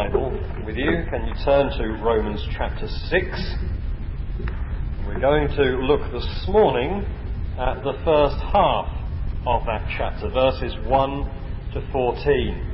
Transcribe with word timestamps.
Bible 0.00 0.30
with 0.64 0.76
you, 0.76 1.04
can 1.10 1.26
you 1.26 1.34
turn 1.44 1.68
to 1.76 2.02
Romans 2.02 2.42
chapter 2.56 2.88
6? 2.88 3.54
We're 5.06 5.20
going 5.20 5.48
to 5.48 5.62
look 5.84 6.10
this 6.10 6.26
morning 6.48 7.04
at 7.58 7.82
the 7.82 7.92
first 8.02 8.36
half 8.50 8.88
of 9.46 9.66
that 9.66 9.86
chapter, 9.98 10.30
verses 10.30 10.74
1 10.86 11.24
to 11.74 11.86
14. 11.92 12.66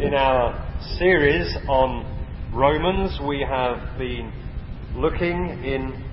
In 0.00 0.12
our 0.12 0.52
series 0.98 1.56
on 1.66 2.04
Romans, 2.52 3.18
we 3.26 3.40
have 3.48 3.96
been 3.96 4.30
looking 4.94 5.64
in 5.64 6.04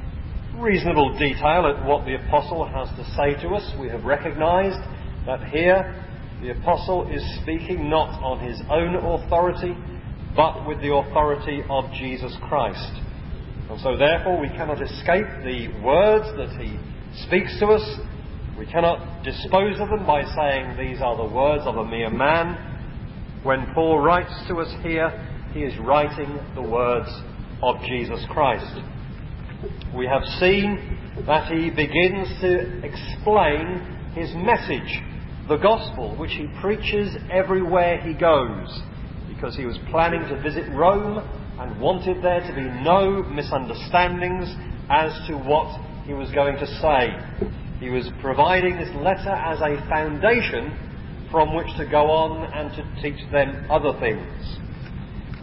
reasonable 0.62 1.12
detail 1.20 1.68
at 1.68 1.86
what 1.86 2.06
the 2.06 2.16
Apostle 2.16 2.66
has 2.66 2.88
to 2.96 3.04
say 3.18 3.34
to 3.42 3.50
us. 3.50 3.70
We 3.78 3.90
have 3.90 4.06
recognized 4.06 4.80
that 5.26 5.44
here 5.50 5.94
the 6.42 6.52
Apostle 6.52 7.10
is 7.12 7.22
speaking 7.42 7.90
not 7.90 8.22
on 8.24 8.40
his 8.40 8.62
own 8.70 8.96
authority, 8.96 9.76
but 10.36 10.66
with 10.66 10.80
the 10.82 10.94
authority 10.94 11.64
of 11.70 11.92
Jesus 11.94 12.34
Christ. 12.48 13.02
And 13.70 13.80
so, 13.82 13.98
therefore, 13.98 14.40
we 14.40 14.48
cannot 14.50 14.82
escape 14.82 15.28
the 15.44 15.68
words 15.84 16.26
that 16.38 16.56
he 16.60 16.80
speaks 17.28 17.60
to 17.60 17.68
us. 17.68 18.00
We 18.58 18.66
cannot 18.66 19.24
dispose 19.24 19.80
of 19.80 19.90
them 19.90 20.08
by 20.08 20.24
saying 20.24 20.78
these 20.78 21.02
are 21.02 21.18
the 21.18 21.34
words 21.34 21.64
of 21.66 21.76
a 21.76 21.86
mere 21.86 22.10
man. 22.10 22.56
When 23.44 23.74
Paul 23.74 24.00
writes 24.00 24.34
to 24.48 24.56
us 24.60 24.74
here, 24.82 25.12
he 25.54 25.62
is 25.62 25.78
writing 25.80 26.40
the 26.56 26.62
words 26.62 27.10
of 27.62 27.76
Jesus 27.86 28.24
Christ. 28.30 28.82
We 29.94 30.08
have 30.08 30.24
seen 30.40 30.98
that 31.26 31.52
he 31.52 31.70
begins 31.70 32.30
to 32.42 32.82
explain 32.86 34.14
his 34.16 34.34
message 34.36 35.04
the 35.50 35.58
gospel 35.58 36.16
which 36.16 36.34
he 36.34 36.48
preaches 36.62 37.18
everywhere 37.32 38.00
he 38.00 38.14
goes, 38.14 38.82
because 39.28 39.56
he 39.56 39.66
was 39.66 39.80
planning 39.90 40.22
to 40.30 40.40
visit 40.44 40.70
Rome 40.72 41.18
and 41.60 41.82
wanted 41.82 42.24
there 42.24 42.42
to 42.42 42.54
be 42.54 42.70
no 42.86 43.24
misunderstandings 43.24 44.48
as 44.92 45.12
to 45.28 45.36
what 45.36 46.06
he 46.06 46.14
was 46.14 46.30
going 46.32 46.56
to 46.58 46.68
say. 46.68 47.10
He 47.80 47.90
was 47.90 48.08
providing 48.22 48.78
this 48.78 48.94
letter 48.98 49.32
as 49.32 49.60
a 49.62 49.84
foundation 49.90 50.78
from 51.32 51.56
which 51.56 51.68
to 51.78 51.86
go 51.90 52.12
on 52.12 52.54
and 52.54 52.70
to 52.76 53.02
teach 53.02 53.20
them 53.32 53.66
other 53.72 54.00
things. 54.00 54.60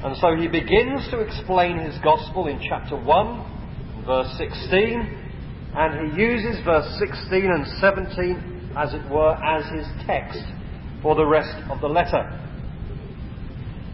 And 0.05 0.17
so 0.19 0.37
he 0.37 0.47
begins 0.47 1.11
to 1.11 1.19
explain 1.19 1.81
his 1.81 1.99
gospel 2.05 2.47
in 2.47 2.61
chapter 2.63 2.97
1, 2.97 4.05
verse 4.07 4.39
16, 4.39 5.73
and 5.75 6.13
he 6.13 6.23
uses 6.23 6.65
verse 6.65 6.87
16 7.01 7.45
and 7.45 7.67
17 7.81 8.56
as 8.77 8.93
it 8.93 9.11
were, 9.11 9.35
as 9.43 9.65
his 9.73 9.87
text 10.07 10.45
for 11.03 11.15
the 11.15 11.25
rest 11.25 11.57
of 11.71 11.81
the 11.81 11.89
letter. 11.89 12.23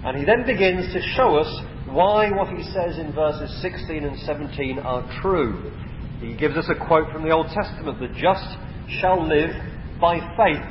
And 0.04 0.18
he 0.18 0.24
then 0.24 0.44
begins 0.44 0.92
to 0.92 1.00
show 1.14 1.36
us 1.36 1.62
why 1.88 2.30
what 2.30 2.48
he 2.48 2.62
says 2.64 2.98
in 2.98 3.12
verses 3.12 3.62
16 3.62 4.02
and 4.02 4.18
17 4.20 4.78
are 4.80 5.06
true. 5.20 5.72
He 6.20 6.34
gives 6.34 6.56
us 6.56 6.68
a 6.68 6.86
quote 6.86 7.12
from 7.12 7.22
the 7.22 7.30
Old 7.30 7.46
Testament 7.54 8.00
the 8.00 8.08
just 8.20 8.46
shall 9.00 9.26
live 9.26 9.50
by 10.00 10.18
faith, 10.36 10.64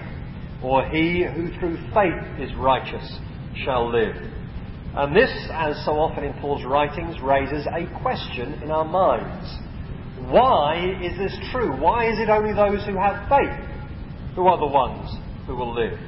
or 0.64 0.84
he 0.90 1.24
who 1.24 1.48
through 1.60 1.78
faith 1.94 2.40
is 2.40 2.54
righteous 2.58 3.20
shall 3.64 3.90
live. 3.90 4.16
And 4.94 5.16
this, 5.16 5.32
as 5.54 5.86
so 5.86 5.92
often 5.92 6.26
in 6.26 6.34
Paul's 6.42 6.66
writings, 6.66 7.16
raises 7.22 7.66
a 7.68 7.88
question 8.02 8.62
in 8.62 8.72
our 8.72 8.84
minds. 8.84 9.48
Why 10.30 10.98
is 11.02 11.18
this 11.18 11.38
true? 11.52 11.80
Why 11.80 12.12
is 12.12 12.20
it 12.20 12.30
only 12.30 12.54
those 12.54 12.86
who 12.86 12.98
have 12.98 13.30
faith 13.30 13.71
who 14.36 14.48
are 14.48 14.58
the 14.58 14.68
ones 14.68 15.10
who 15.48 15.56
will 15.56 15.74
live. 15.74 16.00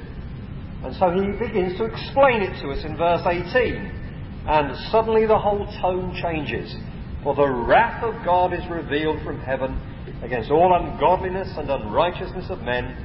And 0.84 0.96
so 0.96 1.12
he 1.12 1.32
begins 1.40 1.78
to 1.78 1.86
explain 1.86 2.42
it 2.42 2.62
to 2.62 2.72
us 2.72 2.84
in 2.84 2.98
verse 2.98 3.22
18. 3.26 4.02
And 4.46 4.76
suddenly 4.92 5.26
the 5.26 5.40
whole 5.40 5.66
tone 5.82 6.14
changes. 6.22 6.76
For 7.24 7.36
the 7.36 7.48
wrath 7.48 8.04
of 8.04 8.26
God 8.26 8.54
is 8.54 8.64
revealed 8.70 9.24
from 9.24 9.40
heaven 9.40 9.80
against 10.22 10.52
all 10.52 10.76
ungodliness 10.76 11.50
and 11.58 11.70
unrighteousness 11.70 12.48
of 12.50 12.62
men 12.62 12.96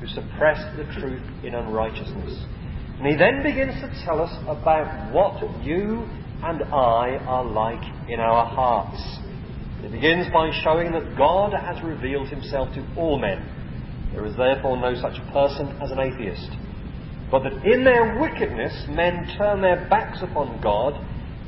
who 0.00 0.06
suppress 0.08 0.60
the 0.76 0.84
truth 1.00 1.22
in 1.42 1.54
unrighteousness. 1.54 2.44
And 2.98 3.06
he 3.06 3.16
then 3.16 3.42
begins 3.42 3.80
to 3.80 4.04
tell 4.04 4.20
us 4.20 4.32
about 4.46 5.12
what 5.12 5.40
you 5.64 6.04
and 6.42 6.62
I 6.64 7.16
are 7.26 7.44
like 7.44 7.82
in 8.10 8.20
our 8.20 8.44
hearts. 8.44 9.00
He 9.80 9.88
begins 9.88 10.26
by 10.32 10.50
showing 10.62 10.92
that 10.92 11.16
God 11.16 11.52
has 11.52 11.82
revealed 11.82 12.28
himself 12.28 12.74
to 12.74 12.86
all 12.96 13.18
men 13.18 13.61
there 14.12 14.26
is 14.26 14.36
therefore 14.36 14.76
no 14.76 14.94
such 14.94 15.16
person 15.32 15.68
as 15.80 15.90
an 15.90 15.98
atheist. 15.98 16.50
But 17.30 17.44
that 17.44 17.64
in 17.64 17.84
their 17.84 18.20
wickedness 18.20 18.86
men 18.88 19.26
turn 19.38 19.62
their 19.62 19.88
backs 19.88 20.18
upon 20.22 20.60
God 20.60 20.94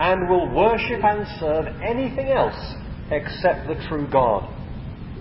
and 0.01 0.29
will 0.29 0.49
worship 0.49 1.05
and 1.05 1.27
serve 1.39 1.67
anything 1.83 2.29
else 2.29 2.57
except 3.11 3.69
the 3.69 3.77
true 3.89 4.09
God. 4.11 4.49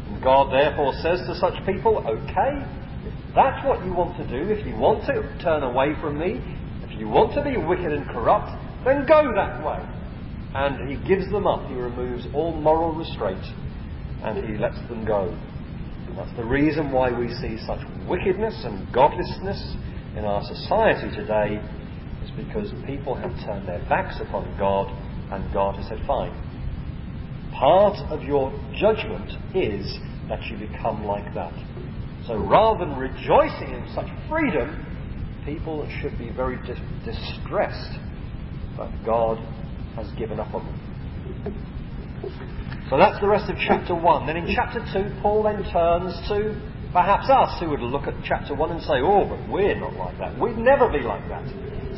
And 0.07 0.23
God 0.23 0.51
therefore 0.51 0.93
says 1.01 1.19
to 1.27 1.35
such 1.35 1.65
people, 1.65 1.97
okay, 2.07 2.65
if 3.05 3.35
that's 3.35 3.65
what 3.67 3.85
you 3.85 3.93
want 3.93 4.17
to 4.17 4.27
do, 4.27 4.49
if 4.51 4.65
you 4.65 4.75
want 4.75 5.05
to 5.07 5.37
turn 5.43 5.63
away 5.63 5.93
from 5.99 6.17
me, 6.17 6.41
if 6.83 6.97
you 6.97 7.09
want 7.09 7.33
to 7.33 7.43
be 7.43 7.57
wicked 7.57 7.91
and 7.91 8.07
corrupt, 8.07 8.51
then 8.85 9.05
go 9.05 9.33
that 9.35 9.63
way. 9.65 9.79
And 10.55 10.89
he 10.89 10.95
gives 11.07 11.29
them 11.31 11.45
up. 11.45 11.67
He 11.67 11.75
removes 11.75 12.25
all 12.33 12.53
moral 12.53 12.93
restraint 12.93 13.43
and 14.23 14.45
he 14.47 14.57
lets 14.57 14.77
them 14.87 15.03
go. 15.05 15.37
That's 16.15 16.35
the 16.37 16.45
reason 16.45 16.91
why 16.91 17.11
we 17.11 17.33
see 17.35 17.57
such 17.65 17.79
wickedness 18.07 18.61
and 18.65 18.91
godlessness 18.93 19.75
in 20.15 20.25
our 20.25 20.43
society 20.43 21.09
today, 21.15 21.59
is 22.23 22.31
because 22.37 22.71
people 22.85 23.15
have 23.15 23.31
turned 23.45 23.67
their 23.67 23.83
backs 23.89 24.19
upon 24.21 24.45
God 24.57 24.87
and 25.31 25.51
God 25.51 25.75
has 25.75 25.87
said, 25.87 25.99
fine. 26.05 26.31
Part 27.51 27.97
of 28.11 28.21
your 28.23 28.51
judgment 28.75 29.31
is 29.55 29.97
that 30.29 30.43
you 30.45 30.57
become 30.57 31.05
like 31.05 31.33
that. 31.33 31.53
So 32.27 32.37
rather 32.37 32.85
than 32.85 32.97
rejoicing 32.97 33.73
in 33.73 33.91
such 33.93 34.07
freedom, 34.29 34.85
people 35.45 35.87
should 36.01 36.17
be 36.17 36.29
very 36.29 36.57
dis- 36.65 36.79
distressed 37.03 37.99
that 38.77 38.91
God 39.05 39.37
has 39.95 40.09
given 40.17 40.39
up 40.39 40.53
on 40.53 40.65
them. 40.65 41.72
So 42.89 42.97
that's 42.97 43.19
the 43.21 43.27
rest 43.27 43.49
of 43.49 43.57
chapter 43.57 43.95
1. 43.95 44.27
Then 44.27 44.37
in 44.37 44.53
chapter 44.55 44.79
2, 44.79 45.21
Paul 45.21 45.43
then 45.43 45.63
turns 45.71 46.15
to 46.29 46.59
perhaps 46.91 47.29
us 47.29 47.59
who 47.59 47.69
would 47.69 47.79
look 47.79 48.03
at 48.03 48.13
chapter 48.23 48.55
1 48.55 48.71
and 48.71 48.81
say, 48.81 49.01
oh, 49.01 49.25
but 49.27 49.49
we're 49.49 49.79
not 49.79 49.93
like 49.93 50.17
that. 50.19 50.39
We'd 50.39 50.57
never 50.57 50.89
be 50.89 50.99
like 50.99 51.27
that. 51.29 51.43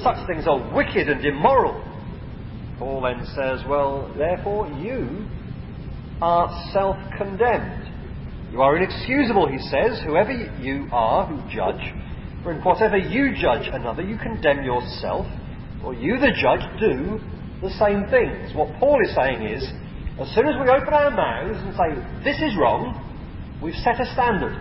Such 0.02 0.26
things 0.28 0.48
are 0.48 0.74
wicked 0.74 1.10
and 1.10 1.24
immoral. 1.26 1.84
Paul 2.80 3.02
then 3.02 3.26
says, 3.36 3.62
well, 3.68 4.14
therefore 4.18 4.68
you 4.80 5.28
are 6.22 6.72
self 6.74 6.98
condemned. 7.18 7.92
You 8.52 8.62
are 8.62 8.78
inexcusable, 8.78 9.48
he 9.50 9.60
says, 9.60 10.02
whoever 10.06 10.32
you 10.32 10.88
are 10.92 11.28
who 11.28 11.38
judge. 11.54 11.94
For 12.44 12.54
in 12.54 12.62
whatever 12.62 12.98
you 12.98 13.36
judge 13.36 13.68
another, 13.72 14.02
you 14.02 14.18
condemn 14.18 14.64
yourself, 14.64 15.26
or 15.84 15.94
you, 15.94 16.18
the 16.20 16.32
judge, 16.32 16.62
do 16.80 17.20
the 17.62 17.74
same 17.80 18.06
things. 18.10 18.56
What 18.56 18.80
Paul 18.80 19.02
is 19.04 19.14
saying 19.16 19.42
is, 19.44 19.64
as 20.20 20.34
soon 20.34 20.48
as 20.48 20.56
we 20.56 20.70
open 20.70 20.94
our 20.94 21.12
mouths 21.12 21.60
and 21.60 21.76
say, 21.76 22.24
this 22.24 22.42
is 22.42 22.56
wrong, 22.58 22.96
we've 23.62 23.76
set 23.76 24.00
a 24.00 24.06
standard. 24.14 24.56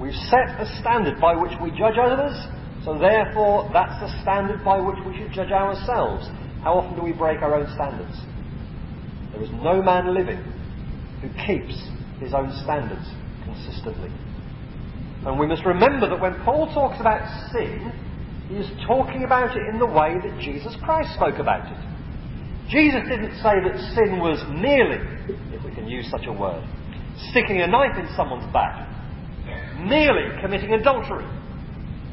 We've 0.00 0.16
set 0.32 0.56
a 0.56 0.66
standard 0.80 1.20
by 1.20 1.36
which 1.36 1.52
we 1.60 1.70
judge 1.70 2.00
others, 2.00 2.34
so 2.84 2.98
therefore 2.98 3.68
that's 3.72 4.00
the 4.00 4.08
standard 4.22 4.64
by 4.64 4.80
which 4.80 4.98
we 5.06 5.16
should 5.16 5.32
judge 5.32 5.52
ourselves. 5.52 6.26
How 6.62 6.80
often 6.80 6.96
do 6.96 7.02
we 7.04 7.12
break 7.12 7.42
our 7.42 7.54
own 7.54 7.68
standards? 7.74 8.16
There 9.32 9.42
is 9.42 9.50
no 9.62 9.82
man 9.82 10.14
living 10.14 10.40
who 11.20 11.28
keeps 11.44 11.76
his 12.20 12.32
own 12.32 12.50
standards 12.64 13.04
consistently. 13.44 14.10
And 15.26 15.38
we 15.38 15.46
must 15.46 15.64
remember 15.64 16.08
that 16.08 16.20
when 16.20 16.34
Paul 16.44 16.72
talks 16.72 17.00
about 17.00 17.24
sin, 17.52 17.92
he 18.48 18.56
is 18.56 18.70
talking 18.86 19.24
about 19.24 19.56
it 19.56 19.62
in 19.72 19.78
the 19.78 19.86
way 19.86 20.16
that 20.22 20.40
Jesus 20.40 20.76
Christ 20.82 21.14
spoke 21.14 21.38
about 21.38 21.70
it. 21.70 21.93
Jesus 22.68 23.02
didn't 23.08 23.36
say 23.42 23.60
that 23.60 23.76
sin 23.94 24.18
was 24.18 24.42
merely, 24.48 24.98
if 25.54 25.64
we 25.64 25.74
can 25.74 25.86
use 25.86 26.10
such 26.10 26.26
a 26.26 26.32
word, 26.32 26.64
sticking 27.30 27.60
a 27.60 27.66
knife 27.66 27.96
in 27.98 28.08
someone's 28.16 28.50
back, 28.52 28.88
merely 29.78 30.40
committing 30.40 30.72
adultery, 30.72 31.26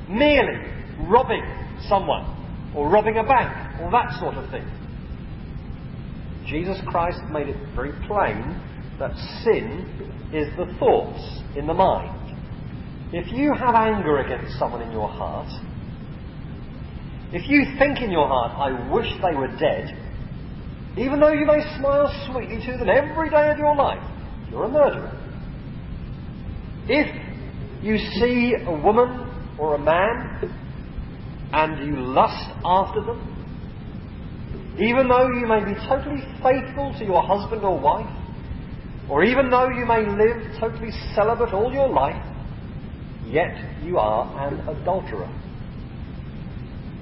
merely 0.10 0.60
robbing 1.08 1.44
someone, 1.88 2.74
or 2.76 2.90
robbing 2.90 3.18
a 3.18 3.24
bank, 3.24 3.82
or 3.82 3.92
that 3.92 4.20
sort 4.20 4.36
of 4.36 4.50
thing. 4.52 4.68
Jesus 6.46 6.78
Christ 6.88 7.20
made 7.32 7.48
it 7.48 7.56
very 7.76 7.94
plain 8.08 8.60
that 9.00 9.16
sin 9.44 10.30
is 10.34 10.48
the 10.58 10.74
thoughts 10.80 11.42
in 11.56 11.66
the 11.66 11.74
mind. 11.74 12.18
If 13.14 13.32
you 13.32 13.54
have 13.54 13.76
anger 13.76 14.20
against 14.20 14.58
someone 14.60 14.82
in 14.82 14.92
your 14.92 15.08
heart, 15.08 15.50
if 17.34 17.50
you 17.50 17.64
think 17.80 18.02
in 18.02 18.12
your 18.12 18.28
heart, 18.28 18.52
I 18.58 18.92
wish 18.92 19.08
they 19.22 19.36
were 19.36 19.48
dead, 19.58 19.98
even 20.98 21.20
though 21.20 21.32
you 21.32 21.46
may 21.46 21.62
smile 21.78 22.12
sweetly 22.28 22.60
to 22.66 22.78
them 22.78 22.90
every 22.90 23.30
day 23.30 23.50
of 23.50 23.58
your 23.58 23.76
life, 23.76 24.04
you're 24.50 24.66
a 24.66 24.70
murderer. 24.70 25.18
If 26.88 27.84
you 27.84 27.98
see 27.98 28.54
a 28.66 28.72
woman 28.72 29.56
or 29.58 29.76
a 29.76 29.80
man 29.80 30.54
and 31.54 31.88
you 31.88 31.96
lust 32.02 32.50
after 32.66 33.02
them, 33.02 33.32
even 34.80 35.08
though 35.08 35.28
you 35.30 35.48
may 35.48 35.64
be 35.64 35.76
totally 35.88 36.22
faithful 36.44 36.94
to 37.00 37.06
your 37.06 37.24
husband 37.24 37.64
or 37.64 37.80
wife, 37.80 38.12
or 39.10 39.24
even 39.24 39.50
though 39.50 39.70
you 39.70 39.86
may 39.86 40.06
live 40.06 40.60
totally 40.60 40.92
celibate 41.14 41.54
all 41.54 41.72
your 41.72 41.90
life, 41.90 42.22
yet 43.26 43.84
you 43.84 43.98
are 43.98 44.48
an 44.48 44.60
adulterer. 44.68 45.30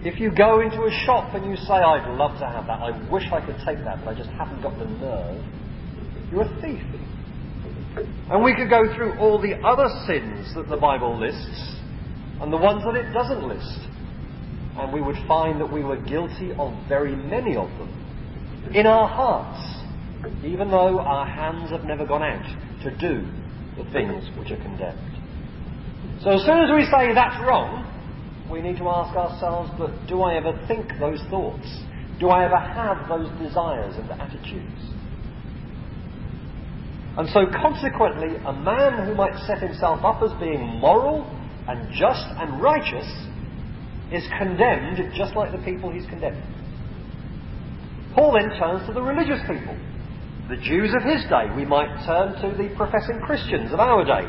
If 0.01 0.19
you 0.19 0.31
go 0.31 0.61
into 0.61 0.83
a 0.83 0.91
shop 1.05 1.35
and 1.35 1.45
you 1.49 1.57
say, 1.57 1.73
I'd 1.73 2.15
love 2.15 2.39
to 2.39 2.47
have 2.47 2.67
that, 2.67 2.79
I 2.79 3.11
wish 3.11 3.23
I 3.33 3.45
could 3.45 3.57
take 3.65 3.83
that, 3.83 3.99
but 4.05 4.15
I 4.15 4.17
just 4.17 4.29
haven't 4.29 4.61
got 4.61 4.77
the 4.79 4.85
nerve, 4.85 5.43
you're 6.31 6.43
a 6.43 6.61
thief. 6.61 6.81
And 8.31 8.43
we 8.43 8.55
could 8.55 8.69
go 8.69 8.95
through 8.95 9.19
all 9.19 9.41
the 9.41 9.55
other 9.65 9.89
sins 10.07 10.53
that 10.55 10.69
the 10.69 10.77
Bible 10.77 11.19
lists 11.19 11.75
and 12.39 12.53
the 12.53 12.57
ones 12.57 12.83
that 12.85 12.95
it 12.95 13.11
doesn't 13.11 13.43
list. 13.45 13.79
And 14.77 14.93
we 14.93 15.01
would 15.01 15.17
find 15.27 15.59
that 15.59 15.71
we 15.71 15.83
were 15.83 15.97
guilty 15.97 16.53
of 16.57 16.71
very 16.87 17.15
many 17.15 17.57
of 17.57 17.67
them 17.77 18.71
in 18.73 18.85
our 18.85 19.07
hearts, 19.07 19.59
even 20.45 20.69
though 20.71 20.99
our 20.99 21.25
hands 21.25 21.71
have 21.71 21.83
never 21.83 22.05
gone 22.05 22.23
out 22.23 22.45
to 22.83 22.91
do 22.97 23.27
the 23.75 23.89
things 23.91 24.23
which 24.37 24.51
are 24.51 24.61
condemned. 24.63 25.19
So 26.21 26.31
as 26.31 26.45
soon 26.45 26.59
as 26.63 26.69
we 26.71 26.85
say 26.85 27.13
that's 27.13 27.39
wrong, 27.43 27.88
we 28.51 28.61
need 28.61 28.77
to 28.77 28.89
ask 28.89 29.15
ourselves, 29.15 29.71
but 29.77 29.91
do 30.07 30.21
I 30.21 30.35
ever 30.35 30.53
think 30.67 30.89
those 30.99 31.21
thoughts? 31.29 31.67
Do 32.19 32.29
I 32.29 32.45
ever 32.45 32.57
have 32.57 33.07
those 33.07 33.29
desires 33.39 33.95
and 33.95 34.09
attitudes? 34.11 34.81
And 37.17 37.27
so, 37.29 37.45
consequently, 37.61 38.37
a 38.45 38.53
man 38.53 39.05
who 39.05 39.15
might 39.15 39.37
set 39.45 39.59
himself 39.59 40.03
up 40.03 40.21
as 40.23 40.31
being 40.39 40.61
moral 40.79 41.27
and 41.67 41.91
just 41.93 42.25
and 42.37 42.61
righteous 42.61 43.07
is 44.11 44.23
condemned 44.37 44.97
just 45.15 45.35
like 45.35 45.51
the 45.51 45.63
people 45.63 45.91
he's 45.91 46.05
condemning. 46.07 46.43
Paul 48.15 48.33
then 48.33 48.57
turns 48.57 48.87
to 48.87 48.93
the 48.93 49.01
religious 49.01 49.39
people, 49.47 49.77
the 50.49 50.57
Jews 50.57 50.93
of 50.95 51.03
his 51.03 51.23
day. 51.29 51.45
We 51.55 51.65
might 51.65 52.03
turn 52.05 52.33
to 52.41 52.57
the 52.57 52.73
professing 52.75 53.19
Christians 53.21 53.71
of 53.71 53.79
our 53.79 54.03
day. 54.03 54.27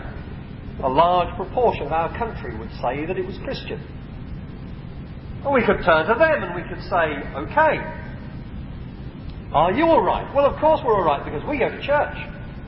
A 0.82 0.88
large 0.88 1.34
proportion 1.36 1.86
of 1.86 1.92
our 1.92 2.16
country 2.16 2.58
would 2.58 2.70
say 2.82 3.06
that 3.06 3.18
it 3.18 3.26
was 3.26 3.38
Christian. 3.44 3.80
We 5.48 5.64
could 5.64 5.80
turn 5.84 6.06
to 6.06 6.14
them 6.18 6.42
and 6.44 6.54
we 6.54 6.62
could 6.68 6.82
say, 6.84 7.16
okay, 7.32 7.80
are 9.52 9.72
you 9.72 9.84
alright? 9.84 10.32
Well, 10.34 10.46
of 10.46 10.60
course 10.60 10.80
we're 10.84 10.94
alright 10.94 11.24
because 11.24 11.42
we 11.48 11.58
go 11.58 11.68
to 11.68 11.80
church. 11.82 12.16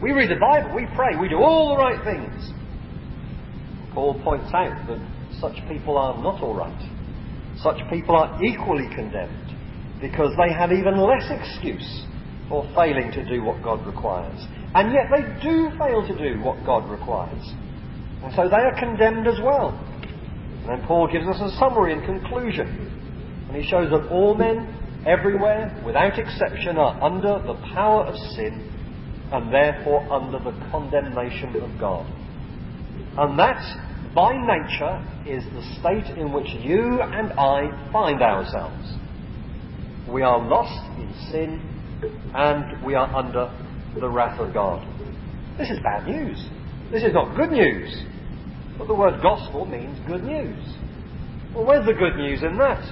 We 0.02 0.12
read 0.12 0.30
the 0.30 0.40
Bible, 0.40 0.74
we 0.74 0.86
pray, 0.96 1.14
we 1.20 1.28
do 1.28 1.36
all 1.36 1.76
the 1.76 1.82
right 1.82 2.02
things. 2.02 2.52
Paul 3.94 4.20
points 4.24 4.50
out 4.54 4.74
that 4.88 4.98
such 5.38 5.56
people 5.68 5.96
are 5.96 6.16
not 6.22 6.42
all 6.42 6.54
right. 6.54 6.90
Such 7.58 7.78
people 7.90 8.16
are 8.16 8.42
equally 8.42 8.88
condemned 8.94 9.54
because 10.00 10.34
they 10.36 10.52
have 10.52 10.72
even 10.72 10.96
less 10.96 11.30
excuse 11.30 12.04
for 12.48 12.64
failing 12.74 13.12
to 13.12 13.24
do 13.28 13.44
what 13.44 13.62
God 13.62 13.86
requires. 13.86 14.40
And 14.74 14.90
yet 14.92 15.06
they 15.12 15.22
do 15.42 15.70
fail 15.78 16.02
to 16.08 16.16
do 16.18 16.40
what 16.42 16.64
God 16.64 16.90
requires. 16.90 17.52
And 18.24 18.34
so 18.34 18.48
they 18.48 18.56
are 18.56 18.74
condemned 18.78 19.28
as 19.28 19.38
well. 19.44 19.78
And 20.62 20.68
then 20.68 20.86
Paul 20.86 21.08
gives 21.10 21.26
us 21.26 21.40
a 21.40 21.56
summary 21.58 21.92
and 21.92 22.04
conclusion. 22.04 22.68
And 23.48 23.56
he 23.56 23.68
shows 23.68 23.90
that 23.90 24.08
all 24.10 24.34
men, 24.34 25.02
everywhere, 25.04 25.82
without 25.84 26.18
exception, 26.18 26.78
are 26.78 27.02
under 27.02 27.42
the 27.44 27.54
power 27.74 28.04
of 28.04 28.14
sin 28.34 28.68
and 29.32 29.52
therefore 29.52 30.10
under 30.12 30.38
the 30.38 30.52
condemnation 30.70 31.56
of 31.56 31.80
God. 31.80 32.06
And 33.18 33.38
that, 33.38 33.60
by 34.14 34.32
nature, 34.32 35.02
is 35.26 35.42
the 35.52 35.62
state 35.80 36.16
in 36.16 36.32
which 36.32 36.48
you 36.60 37.00
and 37.02 37.32
I 37.32 37.90
find 37.92 38.22
ourselves. 38.22 38.96
We 40.08 40.22
are 40.22 40.38
lost 40.38 40.84
in 40.98 41.12
sin 41.30 41.60
and 42.34 42.84
we 42.84 42.94
are 42.94 43.12
under 43.14 43.50
the 43.98 44.08
wrath 44.08 44.38
of 44.38 44.54
God. 44.54 44.86
This 45.58 45.70
is 45.70 45.78
bad 45.82 46.06
news. 46.06 46.46
This 46.90 47.02
is 47.02 47.12
not 47.12 47.36
good 47.36 47.50
news. 47.50 48.04
But 48.78 48.88
the 48.88 48.94
word 48.94 49.20
gospel 49.22 49.66
means 49.66 49.98
good 50.06 50.24
news. 50.24 50.64
Well, 51.54 51.66
where's 51.66 51.86
the 51.86 51.92
good 51.92 52.16
news 52.16 52.42
in 52.42 52.56
that? 52.58 52.82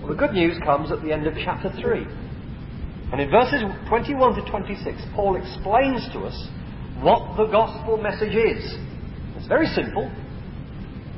Well, 0.00 0.08
the 0.08 0.18
good 0.18 0.32
news 0.32 0.58
comes 0.64 0.90
at 0.90 1.02
the 1.02 1.12
end 1.12 1.26
of 1.26 1.34
chapter 1.44 1.70
3. 1.70 2.06
And 3.12 3.20
in 3.20 3.30
verses 3.30 3.62
21 3.88 4.34
to 4.34 4.50
26, 4.50 5.02
Paul 5.14 5.36
explains 5.36 6.08
to 6.12 6.20
us 6.20 6.48
what 7.00 7.36
the 7.36 7.46
gospel 7.46 7.98
message 7.98 8.34
is. 8.34 8.74
It's 9.36 9.46
very 9.46 9.66
simple. 9.66 10.10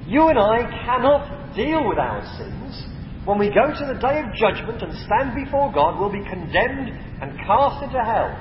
You 0.07 0.29
and 0.29 0.39
I 0.39 0.69
cannot 0.85 1.55
deal 1.55 1.89
with 1.89 1.99
our 1.99 2.25
sins. 2.37 2.85
When 3.25 3.39
we 3.39 3.49
go 3.49 3.69
to 3.69 3.85
the 3.87 3.99
day 4.01 4.21
of 4.21 4.35
judgment 4.35 4.83
and 4.83 4.93
stand 5.05 5.35
before 5.35 5.73
God, 5.73 6.01
we'll 6.01 6.13
be 6.13 6.25
condemned 6.29 6.89
and 7.21 7.39
cast 7.47 7.85
into 7.85 8.01
hell. 8.01 8.33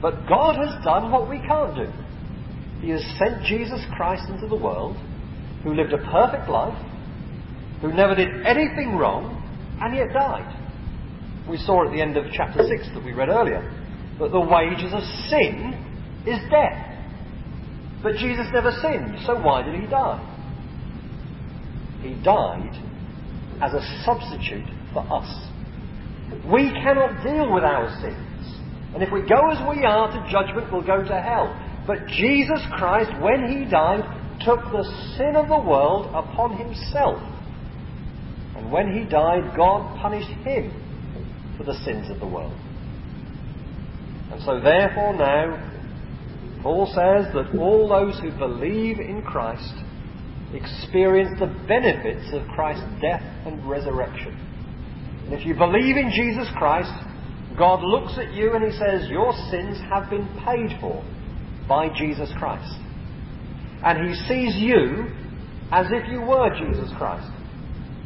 But 0.00 0.26
God 0.26 0.56
has 0.56 0.82
done 0.82 1.12
what 1.12 1.28
we 1.28 1.38
can't 1.40 1.76
do. 1.76 1.92
He 2.80 2.90
has 2.90 3.02
sent 3.18 3.44
Jesus 3.44 3.80
Christ 3.94 4.28
into 4.28 4.46
the 4.46 4.56
world, 4.56 4.96
who 5.62 5.74
lived 5.74 5.92
a 5.92 5.98
perfect 5.98 6.48
life, 6.48 6.78
who 7.80 7.92
never 7.92 8.14
did 8.14 8.46
anything 8.46 8.96
wrong, 8.96 9.36
and 9.80 9.94
yet 9.94 10.12
died. 10.12 10.56
We 11.48 11.58
saw 11.58 11.86
at 11.86 11.92
the 11.92 12.00
end 12.00 12.16
of 12.16 12.26
chapter 12.32 12.62
6 12.66 12.88
that 12.94 13.04
we 13.04 13.12
read 13.12 13.28
earlier 13.28 13.62
that 14.18 14.32
the 14.32 14.40
wages 14.40 14.92
of 14.92 15.02
sin 15.28 15.74
is 16.26 16.38
death. 16.50 16.86
But 18.02 18.16
Jesus 18.16 18.46
never 18.52 18.70
sinned, 18.70 19.18
so 19.26 19.40
why 19.40 19.62
did 19.62 19.74
he 19.74 19.86
die? 19.86 20.20
He 22.02 22.14
died 22.22 22.72
as 23.60 23.74
a 23.74 24.02
substitute 24.04 24.68
for 24.92 25.04
us. 25.12 25.28
We 26.50 26.70
cannot 26.70 27.22
deal 27.22 27.52
with 27.52 27.64
our 27.64 27.88
sins. 28.00 28.56
And 28.94 29.02
if 29.02 29.12
we 29.12 29.20
go 29.20 29.50
as 29.50 29.58
we 29.68 29.84
are 29.84 30.08
to 30.08 30.30
judgment, 30.30 30.72
we'll 30.72 30.86
go 30.86 31.02
to 31.02 31.20
hell. 31.20 31.59
But 31.90 32.06
Jesus 32.06 32.60
Christ, 32.74 33.10
when 33.20 33.50
he 33.50 33.68
died, 33.68 34.04
took 34.44 34.60
the 34.70 34.84
sin 35.16 35.34
of 35.34 35.48
the 35.48 35.58
world 35.58 36.06
upon 36.14 36.56
himself. 36.56 37.20
And 38.54 38.70
when 38.70 38.96
he 38.96 39.10
died, 39.10 39.56
God 39.56 39.98
punished 40.00 40.30
him 40.46 40.70
for 41.58 41.64
the 41.64 41.74
sins 41.84 42.08
of 42.08 42.20
the 42.20 42.28
world. 42.28 42.54
And 44.30 44.40
so, 44.44 44.60
therefore, 44.60 45.16
now, 45.16 46.62
Paul 46.62 46.86
says 46.86 47.34
that 47.34 47.58
all 47.58 47.88
those 47.88 48.20
who 48.20 48.30
believe 48.38 49.00
in 49.00 49.22
Christ 49.22 49.74
experience 50.54 51.40
the 51.40 51.52
benefits 51.66 52.32
of 52.32 52.46
Christ's 52.54 52.86
death 53.00 53.24
and 53.44 53.68
resurrection. 53.68 54.38
And 55.24 55.34
if 55.34 55.44
you 55.44 55.54
believe 55.56 55.96
in 55.96 56.12
Jesus 56.14 56.46
Christ, 56.56 56.92
God 57.58 57.82
looks 57.82 58.16
at 58.16 58.32
you 58.32 58.54
and 58.54 58.62
He 58.62 58.78
says, 58.78 59.10
Your 59.10 59.32
sins 59.50 59.76
have 59.90 60.08
been 60.08 60.28
paid 60.46 60.78
for 60.80 61.04
by 61.70 61.88
Jesus 61.96 62.28
Christ. 62.36 62.74
And 63.84 64.08
He 64.08 64.14
sees 64.26 64.56
you 64.56 65.06
as 65.70 65.86
if 65.90 66.10
you 66.10 66.20
were 66.20 66.50
Jesus 66.50 66.90
Christ, 66.98 67.30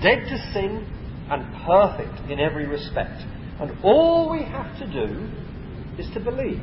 dead 0.02 0.28
to 0.28 0.52
sin 0.52 0.87
and 1.30 1.42
perfect 1.64 2.30
in 2.30 2.38
every 2.38 2.66
respect. 2.66 3.25
And 3.59 3.73
all 3.83 4.30
we 4.30 4.44
have 4.44 4.78
to 4.78 4.87
do 4.87 5.26
is 5.99 6.06
to 6.12 6.21
believe, 6.21 6.61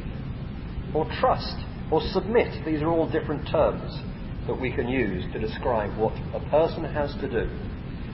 or 0.93 1.10
trust, 1.20 1.58
or 1.91 2.01
submit. 2.13 2.63
These 2.65 2.84
are 2.84 2.89
all 2.89 3.10
different 3.10 3.50
terms 3.50 3.91
that 4.46 4.62
we 4.62 4.72
can 4.72 4.88
use 4.88 5.25
to 5.34 5.39
describe 5.39 5.98
what 5.98 6.13
a 6.36 6.50
person 6.51 6.84
has 6.84 7.12
to 7.15 7.27
do. 7.27 7.50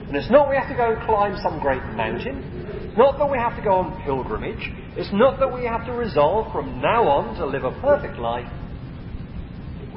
And 0.06 0.16
it's 0.16 0.30
not 0.30 0.48
we 0.48 0.56
have 0.56 0.68
to 0.70 0.74
go 0.74 0.94
and 0.94 1.04
climb 1.04 1.36
some 1.42 1.60
great 1.60 1.84
mountain. 1.94 2.94
Not 2.96 3.18
that 3.18 3.30
we 3.30 3.36
have 3.36 3.54
to 3.56 3.62
go 3.62 3.74
on 3.74 4.02
pilgrimage. 4.04 4.72
It's 4.96 5.12
not 5.12 5.38
that 5.40 5.52
we 5.52 5.66
have 5.66 5.84
to 5.84 5.92
resolve 5.92 6.50
from 6.52 6.80
now 6.80 7.06
on 7.06 7.36
to 7.36 7.44
live 7.44 7.64
a 7.64 7.78
perfect 7.82 8.18
life. 8.18 8.48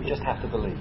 We 0.01 0.09
just 0.09 0.23
have 0.23 0.41
to 0.41 0.47
believe. 0.47 0.79